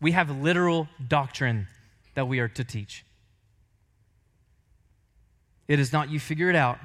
We 0.00 0.12
have 0.12 0.30
literal 0.30 0.88
doctrine 1.06 1.66
that 2.14 2.28
we 2.28 2.38
are 2.38 2.48
to 2.48 2.64
teach. 2.64 3.04
It 5.66 5.80
is 5.80 5.92
not 5.92 6.10
you 6.10 6.20
figure 6.20 6.48
it 6.48 6.56
out, 6.56 6.78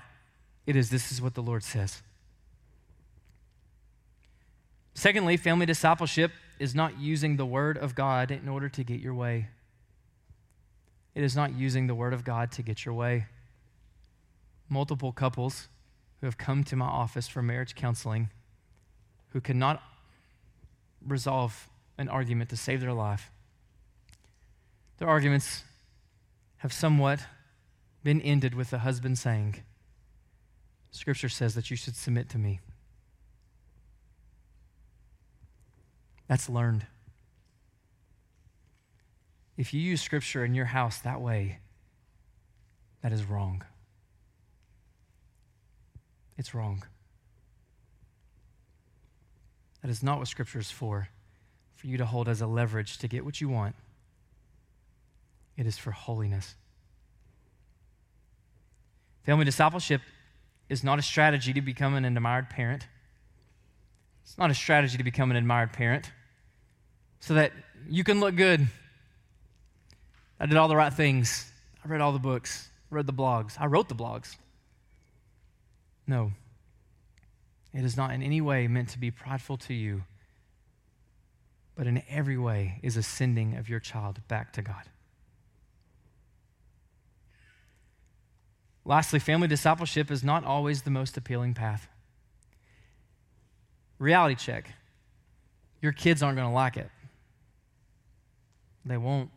it 0.66 0.76
is 0.76 0.90
this 0.90 1.12
is 1.12 1.22
what 1.22 1.36
the 1.36 1.42
Lord 1.42 1.64
says. 1.64 2.02
Secondly, 4.96 5.38
family 5.38 5.66
discipleship 5.66 6.32
is 6.60 6.76
not 6.76 7.00
using 7.00 7.38
the 7.38 7.46
Word 7.46 7.78
of 7.78 7.96
God 7.96 8.32
in 8.32 8.48
order 8.48 8.70
to 8.70 8.84
get 8.84 9.00
your 9.00 9.14
way. 9.14 9.48
It 11.16 11.24
is 11.24 11.36
not 11.36 11.54
using 11.54 11.88
the 11.88 11.96
Word 11.96 12.14
of 12.14 12.24
God 12.24 12.52
to 12.54 12.62
get 12.62 12.86
your 12.86 12.94
way. 12.94 13.26
Multiple 14.74 15.12
couples 15.12 15.70
who 16.20 16.26
have 16.26 16.40
come 16.40 16.64
to 16.64 16.76
my 16.76 16.88
office 16.88 17.28
for 17.28 17.44
marriage 17.44 17.76
counseling 17.76 18.32
who 19.30 19.40
cannot 19.40 19.84
resolve 21.06 21.70
an 22.00 22.10
argument 22.10 22.50
to 22.50 22.58
save 22.58 22.82
their 22.82 22.92
life. 22.92 23.30
Their 24.98 25.08
arguments 25.08 25.64
have 26.58 26.74
somewhat 26.74 27.20
been 28.04 28.20
ended 28.22 28.56
with 28.56 28.72
the 28.72 28.80
husband 28.80 29.20
saying, 29.20 29.62
Scripture 30.90 31.30
says 31.30 31.54
that 31.54 31.70
you 31.70 31.78
should 31.78 31.96
submit 31.96 32.28
to 32.30 32.40
me. 32.40 32.60
That's 36.28 36.50
learned. 36.50 36.88
If 39.56 39.72
you 39.72 39.82
use 39.82 40.02
Scripture 40.02 40.44
in 40.44 40.56
your 40.56 40.66
house 40.66 40.98
that 40.98 41.22
way, 41.22 41.60
that 43.04 43.14
is 43.14 43.24
wrong. 43.24 43.64
It's 46.38 46.54
wrong. 46.54 46.84
That 49.82 49.90
is 49.90 50.02
not 50.02 50.20
what 50.20 50.28
Scripture 50.28 50.60
is 50.60 50.72
for, 50.72 51.10
for 51.76 51.88
you 51.88 51.98
to 51.98 52.06
hold 52.06 52.30
as 52.30 52.42
a 52.42 52.48
leverage 52.48 52.98
to 53.00 53.08
get 53.08 53.26
what 53.26 53.42
you 53.42 53.50
want. 53.50 53.76
It 55.58 55.68
is 55.68 55.78
for 55.78 55.92
holiness. 55.92 56.56
Family 59.24 59.46
discipleship 59.46 60.02
is 60.70 60.84
not 60.84 61.00
a 61.00 61.02
strategy 61.02 61.54
to 61.54 61.62
become 61.62 61.96
an 61.96 62.06
admired 62.06 62.50
parent. 62.50 62.88
It's 64.24 64.38
not 64.38 64.50
a 64.50 64.54
strategy 64.54 64.98
to 64.98 65.04
become 65.04 65.32
an 65.32 65.38
admired 65.38 65.74
parent 65.74 66.12
so 67.20 67.36
that 67.36 67.52
you 67.90 68.04
can 68.04 68.20
look 68.20 68.36
good. 68.36 68.68
I 70.40 70.46
did 70.46 70.58
all 70.58 70.68
the 70.68 70.76
right 70.76 70.94
things. 70.94 71.50
I 71.84 71.90
read 71.90 72.02
all 72.02 72.14
the 72.14 72.20
books, 72.20 72.70
read 72.90 73.06
the 73.06 73.14
blogs, 73.14 73.56
I 73.60 73.66
wrote 73.66 73.90
the 73.90 73.96
blogs. 73.96 74.38
No. 76.08 76.32
It 77.74 77.84
is 77.84 77.98
not 77.98 78.12
in 78.12 78.22
any 78.22 78.42
way 78.42 78.68
meant 78.68 78.90
to 78.90 79.00
be 79.00 79.10
prideful 79.10 79.58
to 79.58 79.74
you, 79.74 80.04
but 81.76 81.88
in 81.88 82.04
every 82.10 82.38
way 82.38 82.80
is 82.84 82.98
a 82.98 83.04
sending 83.04 83.56
of 83.56 83.68
your 83.68 83.80
child 83.80 84.20
back 84.28 84.54
to 84.54 84.62
God. 84.62 84.84
Lastly, 88.86 89.20
family 89.20 89.48
discipleship 89.48 90.12
is 90.12 90.24
not 90.24 90.44
always 90.44 90.82
the 90.82 90.92
most 90.92 91.18
appealing 91.18 91.54
path. 91.54 91.88
Reality 93.98 94.36
check 94.36 94.70
your 95.84 95.92
kids 95.92 96.24
aren't 96.24 96.38
going 96.38 96.48
to 96.48 96.54
like 96.54 96.78
it. 96.78 96.90
They 98.86 98.96
won't. 98.96 99.30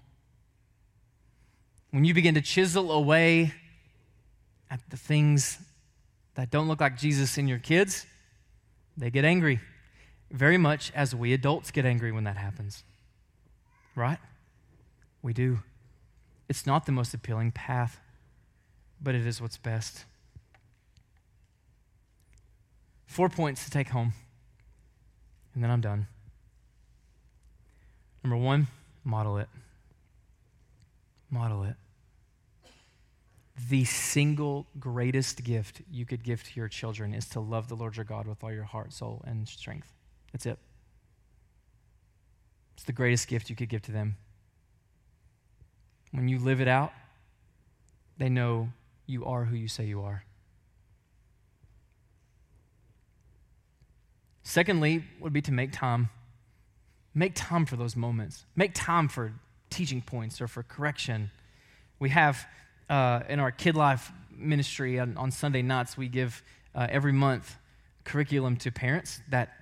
When 1.90 2.04
you 2.04 2.14
begin 2.14 2.34
to 2.34 2.40
chisel 2.40 2.92
away 2.92 3.52
at 4.70 4.80
the 4.90 4.96
things 4.96 5.58
that 6.36 6.50
don't 6.50 6.68
look 6.68 6.80
like 6.80 6.96
Jesus 6.96 7.36
in 7.38 7.48
your 7.48 7.58
kids, 7.58 8.06
they 8.96 9.10
get 9.10 9.24
angry, 9.24 9.58
very 10.30 10.58
much 10.58 10.92
as 10.94 11.14
we 11.14 11.32
adults 11.32 11.70
get 11.70 11.84
angry 11.84 12.12
when 12.12 12.24
that 12.24 12.36
happens. 12.36 12.84
Right? 13.94 14.18
We 15.22 15.32
do. 15.32 15.60
It's 16.48 16.66
not 16.66 16.86
the 16.86 16.92
most 16.92 17.12
appealing 17.14 17.52
path, 17.52 17.98
but 19.02 19.14
it 19.14 19.26
is 19.26 19.40
what's 19.40 19.56
best. 19.56 20.04
Four 23.06 23.30
points 23.30 23.64
to 23.64 23.70
take 23.70 23.88
home, 23.88 24.12
and 25.54 25.64
then 25.64 25.70
I'm 25.70 25.80
done. 25.80 26.06
Number 28.22 28.36
one, 28.36 28.66
model 29.04 29.38
it. 29.38 29.48
Model 31.30 31.64
it 31.64 31.76
the 33.68 33.84
single 33.84 34.66
greatest 34.78 35.42
gift 35.42 35.80
you 35.90 36.04
could 36.04 36.22
give 36.22 36.42
to 36.44 36.50
your 36.54 36.68
children 36.68 37.14
is 37.14 37.26
to 37.30 37.40
love 37.40 37.68
the 37.68 37.74
Lord 37.74 37.96
your 37.96 38.04
God 38.04 38.26
with 38.26 38.44
all 38.44 38.52
your 38.52 38.64
heart, 38.64 38.92
soul, 38.92 39.22
and 39.26 39.48
strength. 39.48 39.92
That's 40.32 40.46
it. 40.46 40.58
It's 42.74 42.84
the 42.84 42.92
greatest 42.92 43.28
gift 43.28 43.48
you 43.48 43.56
could 43.56 43.70
give 43.70 43.82
to 43.82 43.92
them. 43.92 44.16
When 46.12 46.28
you 46.28 46.38
live 46.38 46.60
it 46.60 46.68
out, 46.68 46.92
they 48.18 48.28
know 48.28 48.68
you 49.06 49.24
are 49.24 49.44
who 49.44 49.56
you 49.56 49.68
say 49.68 49.86
you 49.86 50.02
are. 50.02 50.24
Secondly, 54.42 55.04
would 55.20 55.32
be 55.32 55.42
to 55.42 55.52
make 55.52 55.72
time. 55.72 56.10
Make 57.14 57.32
time 57.34 57.64
for 57.66 57.76
those 57.76 57.96
moments. 57.96 58.44
Make 58.54 58.72
time 58.74 59.08
for 59.08 59.32
teaching 59.70 60.02
points 60.02 60.40
or 60.40 60.46
for 60.46 60.62
correction. 60.62 61.30
We 61.98 62.10
have 62.10 62.46
uh, 62.88 63.20
in 63.28 63.40
our 63.40 63.50
Kid 63.50 63.74
Life 63.74 64.12
ministry 64.30 64.98
on, 64.98 65.16
on 65.16 65.30
Sunday 65.30 65.62
nights, 65.62 65.96
we 65.96 66.08
give 66.08 66.42
uh, 66.74 66.86
every 66.90 67.12
month 67.12 67.56
curriculum 68.04 68.56
to 68.56 68.70
parents 68.70 69.20
that 69.30 69.52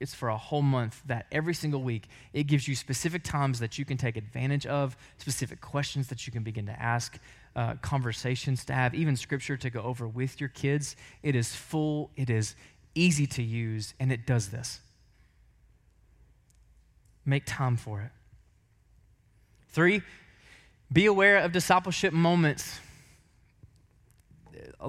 it's 0.00 0.14
for 0.14 0.30
a 0.30 0.36
whole 0.36 0.62
month 0.62 1.02
that 1.06 1.26
every 1.30 1.52
single 1.52 1.82
week 1.82 2.08
it 2.32 2.44
gives 2.44 2.66
you 2.66 2.74
specific 2.74 3.22
times 3.22 3.60
that 3.60 3.78
you 3.78 3.84
can 3.84 3.98
take 3.98 4.16
advantage 4.16 4.66
of 4.66 4.96
specific 5.18 5.60
questions 5.60 6.08
that 6.08 6.26
you 6.26 6.32
can 6.32 6.42
begin 6.42 6.66
to 6.66 6.82
ask 6.82 7.18
uh, 7.54 7.74
conversations 7.82 8.64
to 8.64 8.72
have 8.72 8.94
even 8.94 9.14
scripture 9.14 9.56
to 9.58 9.68
go 9.68 9.82
over 9.82 10.08
with 10.08 10.40
your 10.40 10.48
kids. 10.48 10.96
It 11.22 11.34
is 11.36 11.54
full 11.54 12.10
it 12.16 12.30
is 12.30 12.54
easy 12.94 13.26
to 13.26 13.42
use 13.42 13.94
and 14.00 14.10
it 14.10 14.26
does 14.26 14.48
this. 14.48 14.80
Make 17.26 17.44
time 17.44 17.76
for 17.76 18.00
it. 18.00 18.10
Three 19.68 20.02
be 20.92 21.06
aware 21.06 21.38
of 21.38 21.52
discipleship 21.52 22.12
moments. 22.12 22.80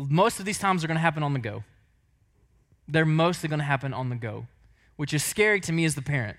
Most 0.07 0.39
of 0.39 0.45
these 0.45 0.57
times 0.57 0.83
are 0.83 0.87
going 0.87 0.95
to 0.95 1.01
happen 1.01 1.23
on 1.23 1.33
the 1.33 1.39
go. 1.39 1.63
They're 2.87 3.05
mostly 3.05 3.49
going 3.49 3.59
to 3.59 3.65
happen 3.65 3.93
on 3.93 4.09
the 4.09 4.15
go, 4.15 4.47
which 4.95 5.13
is 5.13 5.23
scary 5.23 5.61
to 5.61 5.71
me 5.71 5.85
as 5.85 5.95
the 5.95 6.01
parent 6.01 6.37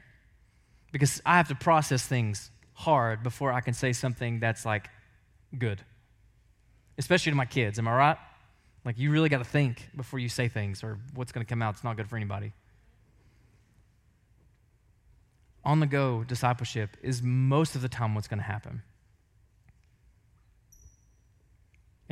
because 0.90 1.22
I 1.24 1.36
have 1.36 1.48
to 1.48 1.54
process 1.54 2.06
things 2.06 2.50
hard 2.74 3.22
before 3.22 3.52
I 3.52 3.60
can 3.60 3.74
say 3.74 3.92
something 3.92 4.40
that's 4.40 4.66
like 4.66 4.88
good, 5.56 5.80
especially 6.98 7.32
to 7.32 7.36
my 7.36 7.46
kids. 7.46 7.78
Am 7.78 7.88
I 7.88 7.96
right? 7.96 8.16
Like, 8.84 8.98
you 8.98 9.10
really 9.10 9.28
got 9.28 9.38
to 9.38 9.44
think 9.44 9.88
before 9.96 10.18
you 10.18 10.28
say 10.28 10.48
things, 10.48 10.82
or 10.82 10.98
what's 11.14 11.30
going 11.30 11.46
to 11.46 11.48
come 11.48 11.62
out 11.62 11.76
is 11.76 11.84
not 11.84 11.96
good 11.96 12.08
for 12.08 12.16
anybody. 12.16 12.52
On 15.64 15.78
the 15.78 15.86
go 15.86 16.24
discipleship 16.24 16.96
is 17.00 17.22
most 17.22 17.76
of 17.76 17.82
the 17.82 17.88
time 17.88 18.16
what's 18.16 18.26
going 18.26 18.40
to 18.40 18.44
happen. 18.44 18.82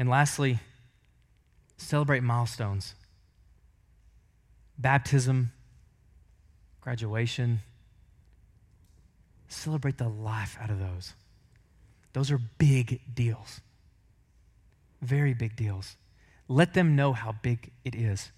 And 0.01 0.09
lastly, 0.09 0.59
celebrate 1.77 2.23
milestones 2.23 2.95
baptism, 4.79 5.53
graduation. 6.81 7.61
Celebrate 9.49 9.99
the 9.99 10.09
life 10.09 10.57
out 10.59 10.71
of 10.71 10.79
those. 10.79 11.13
Those 12.15 12.31
are 12.31 12.41
big 12.57 13.03
deals. 13.15 13.61
Very 15.03 15.35
big 15.35 15.55
deals. 15.55 15.97
Let 16.49 16.73
them 16.73 16.97
know 16.97 17.13
how 17.13 17.33
big 17.33 17.71
it 17.85 17.95
is. 17.95 18.31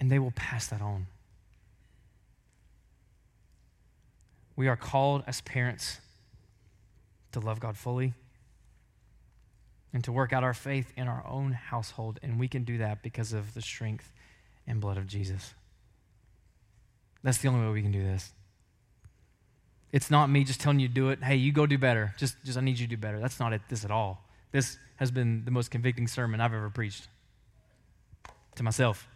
And 0.00 0.10
they 0.10 0.18
will 0.18 0.32
pass 0.32 0.66
that 0.66 0.82
on. 0.82 1.06
We 4.56 4.66
are 4.66 4.76
called 4.76 5.22
as 5.28 5.40
parents 5.42 6.00
to 7.30 7.38
love 7.38 7.60
God 7.60 7.76
fully 7.76 8.14
and 9.92 10.04
to 10.04 10.12
work 10.12 10.32
out 10.32 10.44
our 10.44 10.54
faith 10.54 10.92
in 10.96 11.08
our 11.08 11.24
own 11.26 11.52
household. 11.52 12.18
And 12.22 12.38
we 12.38 12.48
can 12.48 12.64
do 12.64 12.78
that 12.78 13.02
because 13.02 13.32
of 13.32 13.54
the 13.54 13.62
strength 13.62 14.12
and 14.66 14.80
blood 14.80 14.96
of 14.96 15.06
Jesus. 15.06 15.54
That's 17.22 17.38
the 17.38 17.48
only 17.48 17.66
way 17.66 17.72
we 17.72 17.82
can 17.82 17.92
do 17.92 18.02
this. 18.02 18.32
It's 19.92 20.10
not 20.10 20.28
me 20.28 20.44
just 20.44 20.60
telling 20.60 20.80
you 20.80 20.88
to 20.88 20.94
do 20.94 21.08
it. 21.10 21.22
Hey, 21.22 21.36
you 21.36 21.52
go 21.52 21.66
do 21.66 21.78
better. 21.78 22.14
Just, 22.18 22.36
just 22.44 22.58
I 22.58 22.60
need 22.60 22.78
you 22.78 22.86
to 22.86 22.90
do 22.90 23.00
better. 23.00 23.18
That's 23.18 23.40
not 23.40 23.52
it, 23.52 23.62
this 23.68 23.84
at 23.84 23.90
all. 23.90 24.24
This 24.52 24.78
has 24.96 25.10
been 25.10 25.44
the 25.44 25.50
most 25.50 25.70
convicting 25.70 26.06
sermon 26.06 26.40
I've 26.40 26.52
ever 26.52 26.70
preached 26.70 27.08
to 28.56 28.62
myself. 28.62 29.08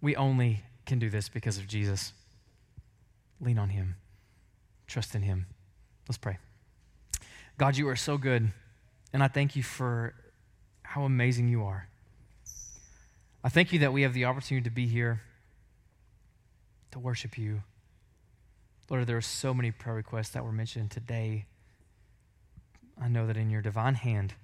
We 0.00 0.16
only 0.16 0.62
can 0.86 0.98
do 0.98 1.10
this 1.10 1.28
because 1.28 1.58
of 1.58 1.66
Jesus. 1.66 2.12
Lean 3.40 3.58
on 3.58 3.68
Him, 3.70 3.96
trust 4.86 5.14
in 5.14 5.22
Him. 5.22 5.46
Let's 6.08 6.18
pray. 6.18 6.38
God, 7.58 7.76
you 7.76 7.88
are 7.88 7.96
so 7.96 8.18
good, 8.18 8.52
and 9.12 9.20
I 9.20 9.26
thank 9.26 9.56
you 9.56 9.64
for 9.64 10.14
how 10.84 11.02
amazing 11.02 11.48
you 11.48 11.64
are. 11.64 11.88
I 13.42 13.48
thank 13.48 13.72
you 13.72 13.80
that 13.80 13.92
we 13.92 14.02
have 14.02 14.14
the 14.14 14.26
opportunity 14.26 14.62
to 14.62 14.70
be 14.70 14.86
here 14.86 15.22
to 16.92 17.00
worship 17.00 17.36
you. 17.36 17.62
Lord, 18.88 19.08
there 19.08 19.16
are 19.16 19.20
so 19.20 19.52
many 19.52 19.72
prayer 19.72 19.96
requests 19.96 20.30
that 20.30 20.44
were 20.44 20.52
mentioned 20.52 20.92
today. 20.92 21.46
I 23.00 23.08
know 23.08 23.26
that 23.26 23.36
in 23.36 23.50
your 23.50 23.60
divine 23.60 23.96
hand, 23.96 24.34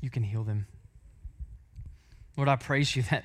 you 0.00 0.08
can 0.08 0.22
heal 0.22 0.44
them. 0.44 0.66
Lord, 2.38 2.48
I 2.48 2.56
praise 2.56 2.96
you 2.96 3.02
that 3.10 3.24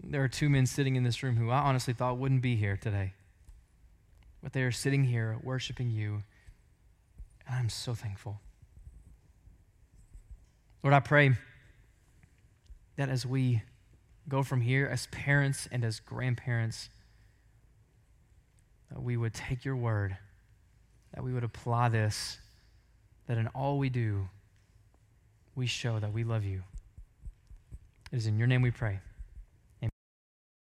there 0.00 0.22
are 0.22 0.28
two 0.28 0.48
men 0.48 0.66
sitting 0.66 0.94
in 0.94 1.02
this 1.02 1.20
room 1.24 1.36
who 1.36 1.50
I 1.50 1.58
honestly 1.58 1.94
thought 1.94 2.16
wouldn't 2.16 2.42
be 2.42 2.54
here 2.54 2.76
today. 2.76 3.14
But 4.40 4.52
they 4.52 4.62
are 4.62 4.70
sitting 4.70 5.02
here 5.04 5.36
worshiping 5.42 5.90
you, 5.90 6.22
I'm 7.50 7.68
so 7.68 7.94
thankful. 7.94 8.40
Lord, 10.82 10.94
I 10.94 11.00
pray 11.00 11.32
that 12.96 13.08
as 13.08 13.26
we 13.26 13.62
go 14.28 14.42
from 14.42 14.60
here 14.60 14.86
as 14.86 15.06
parents 15.08 15.68
and 15.72 15.84
as 15.84 16.00
grandparents, 16.00 16.88
that 18.90 19.02
we 19.02 19.16
would 19.16 19.34
take 19.34 19.64
your 19.64 19.76
word, 19.76 20.16
that 21.14 21.24
we 21.24 21.32
would 21.32 21.44
apply 21.44 21.88
this, 21.88 22.38
that 23.26 23.36
in 23.36 23.48
all 23.48 23.78
we 23.78 23.88
do, 23.88 24.28
we 25.54 25.66
show 25.66 25.98
that 25.98 26.12
we 26.12 26.24
love 26.24 26.44
you. 26.44 26.62
It 28.12 28.16
is 28.16 28.26
in 28.26 28.38
your 28.38 28.46
name 28.46 28.62
we 28.62 28.70
pray. 28.70 29.00